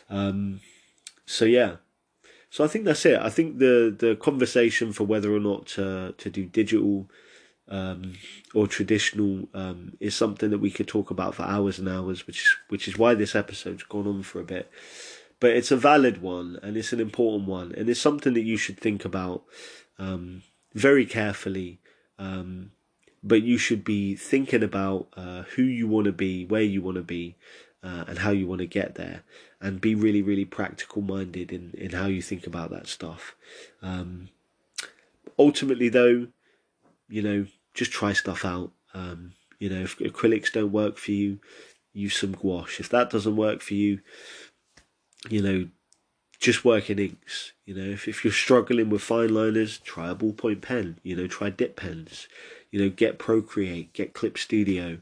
Um, 0.09 0.61
so 1.25 1.43
yeah, 1.43 1.77
so 2.49 2.63
I 2.63 2.67
think 2.67 2.85
that's 2.85 3.05
it. 3.05 3.19
I 3.19 3.29
think 3.29 3.57
the 3.57 3.93
the 3.97 4.15
conversation 4.15 4.93
for 4.93 5.03
whether 5.03 5.33
or 5.33 5.39
not 5.39 5.67
to 5.75 6.13
to 6.17 6.29
do 6.29 6.45
digital 6.45 7.09
um, 7.69 8.13
or 8.53 8.67
traditional 8.67 9.49
um, 9.53 9.97
is 9.99 10.15
something 10.15 10.49
that 10.51 10.59
we 10.59 10.71
could 10.71 10.87
talk 10.87 11.11
about 11.11 11.35
for 11.35 11.43
hours 11.43 11.79
and 11.79 11.89
hours, 11.89 12.25
which 12.25 12.57
which 12.69 12.87
is 12.87 12.97
why 12.97 13.13
this 13.13 13.35
episode's 13.35 13.83
gone 13.83 14.07
on 14.07 14.23
for 14.23 14.39
a 14.39 14.45
bit. 14.45 14.71
But 15.39 15.51
it's 15.51 15.71
a 15.71 15.77
valid 15.77 16.21
one 16.21 16.57
and 16.63 16.77
it's 16.77 16.93
an 16.93 16.99
important 16.99 17.47
one, 17.47 17.73
and 17.75 17.89
it's 17.89 18.01
something 18.01 18.33
that 18.33 18.41
you 18.51 18.57
should 18.57 18.79
think 18.79 19.03
about 19.03 19.43
um, 19.99 20.43
very 20.73 21.05
carefully. 21.05 21.79
Um, 22.17 22.71
but 23.23 23.43
you 23.43 23.57
should 23.57 23.83
be 23.83 24.15
thinking 24.15 24.63
about 24.63 25.07
uh, 25.17 25.41
who 25.55 25.63
you 25.63 25.87
want 25.87 26.05
to 26.05 26.11
be, 26.11 26.45
where 26.45 26.61
you 26.61 26.81
want 26.81 26.95
to 26.95 27.03
be, 27.03 27.35
uh, 27.87 28.03
and 28.07 28.19
how 28.19 28.31
you 28.31 28.45
want 28.47 28.59
to 28.59 28.67
get 28.67 28.95
there 28.95 29.23
and 29.61 29.79
be 29.79 29.95
really 29.95 30.21
really 30.21 30.43
practical 30.43 31.01
minded 31.01 31.53
in 31.53 31.71
in 31.77 31.91
how 31.91 32.05
you 32.05 32.21
think 32.21 32.45
about 32.45 32.69
that 32.69 32.87
stuff. 32.87 33.35
Um, 33.81 34.29
ultimately 35.39 35.87
though 35.87 36.27
you 37.07 37.21
know 37.21 37.45
just 37.73 37.91
try 37.91 38.11
stuff 38.11 38.43
out. 38.43 38.71
Um, 38.93 39.33
you 39.59 39.69
know 39.69 39.83
if 39.83 39.97
acrylics 39.99 40.51
don't 40.51 40.71
work 40.71 40.97
for 40.97 41.11
you 41.11 41.39
use 41.93 42.17
some 42.17 42.33
gouache. 42.33 42.79
If 42.79 42.89
that 42.89 43.09
doesn't 43.09 43.37
work 43.37 43.61
for 43.61 43.73
you 43.73 44.01
you 45.29 45.41
know 45.41 45.69
just 46.39 46.65
work 46.65 46.89
in 46.89 46.99
inks. 46.99 47.53
You 47.65 47.73
know 47.75 47.89
if, 47.89 48.07
if 48.07 48.25
you're 48.25 48.33
struggling 48.33 48.89
with 48.89 49.01
fine 49.01 49.33
liners 49.33 49.79
try 49.79 50.09
a 50.09 50.15
ballpoint 50.15 50.61
pen. 50.61 50.99
You 51.03 51.15
know 51.15 51.27
try 51.27 51.51
dip 51.51 51.77
pens. 51.77 52.27
You 52.69 52.81
know 52.81 52.89
get 52.89 53.17
procreate 53.17 53.93
get 53.93 54.13
clip 54.13 54.37
studio 54.37 54.97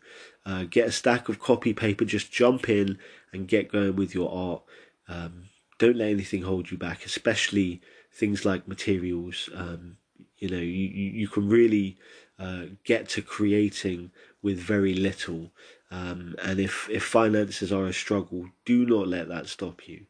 uh, 0.46 0.66
get 0.70 0.88
a 0.88 0.92
stack 0.92 1.30
of 1.30 1.40
copy 1.40 1.74
paper, 1.74 2.06
just 2.06 2.32
jump 2.32 2.70
in 2.70 2.98
and 3.34 3.48
get 3.48 3.72
going 3.72 3.96
with 3.96 4.14
your 4.14 4.32
art. 4.32 4.64
Um, 5.08 5.46
don't 5.78 5.98
let 5.98 6.10
anything 6.10 6.44
hold 6.44 6.72
you 6.72 6.78
back, 6.78 7.06
especially 7.06 7.82
things 8.12 8.46
like 8.46 8.68
materials. 8.68 9.50
Um, 9.54 9.98
you 10.38 10.50
know, 10.50 10.58
you, 10.58 10.88
you 10.88 11.28
can 11.28 11.50
really 11.50 11.98
uh, 12.40 12.66
get 12.84 13.10
to 13.10 13.22
creating 13.22 14.12
with 14.42 14.60
very 14.60 14.94
little. 14.94 15.52
Um, 15.92 16.36
and 16.44 16.60
if, 16.60 16.90
if 16.90 17.04
finances 17.04 17.72
are 17.72 17.86
a 17.86 17.94
struggle, 17.94 18.50
do 18.66 18.86
not 18.86 19.08
let 19.08 19.28
that 19.30 19.48
stop 19.48 19.88
you. 19.88 20.06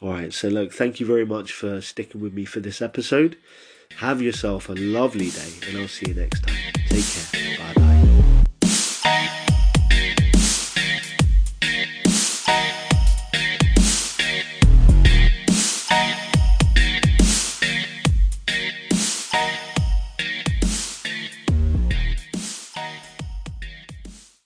All 0.00 0.10
right, 0.10 0.32
so 0.32 0.48
look, 0.48 0.72
thank 0.72 1.00
you 1.00 1.06
very 1.06 1.24
much 1.24 1.52
for 1.52 1.80
sticking 1.80 2.20
with 2.20 2.32
me 2.32 2.44
for 2.44 2.60
this 2.60 2.82
episode. 2.82 3.36
Have 3.98 4.20
yourself 4.20 4.68
a 4.68 4.72
lovely 4.72 5.30
day, 5.30 5.52
and 5.68 5.78
I'll 5.78 5.88
see 5.88 6.08
you 6.08 6.14
next 6.14 6.40
time. 6.40 6.56
Take 6.88 7.04
care. 7.04 7.41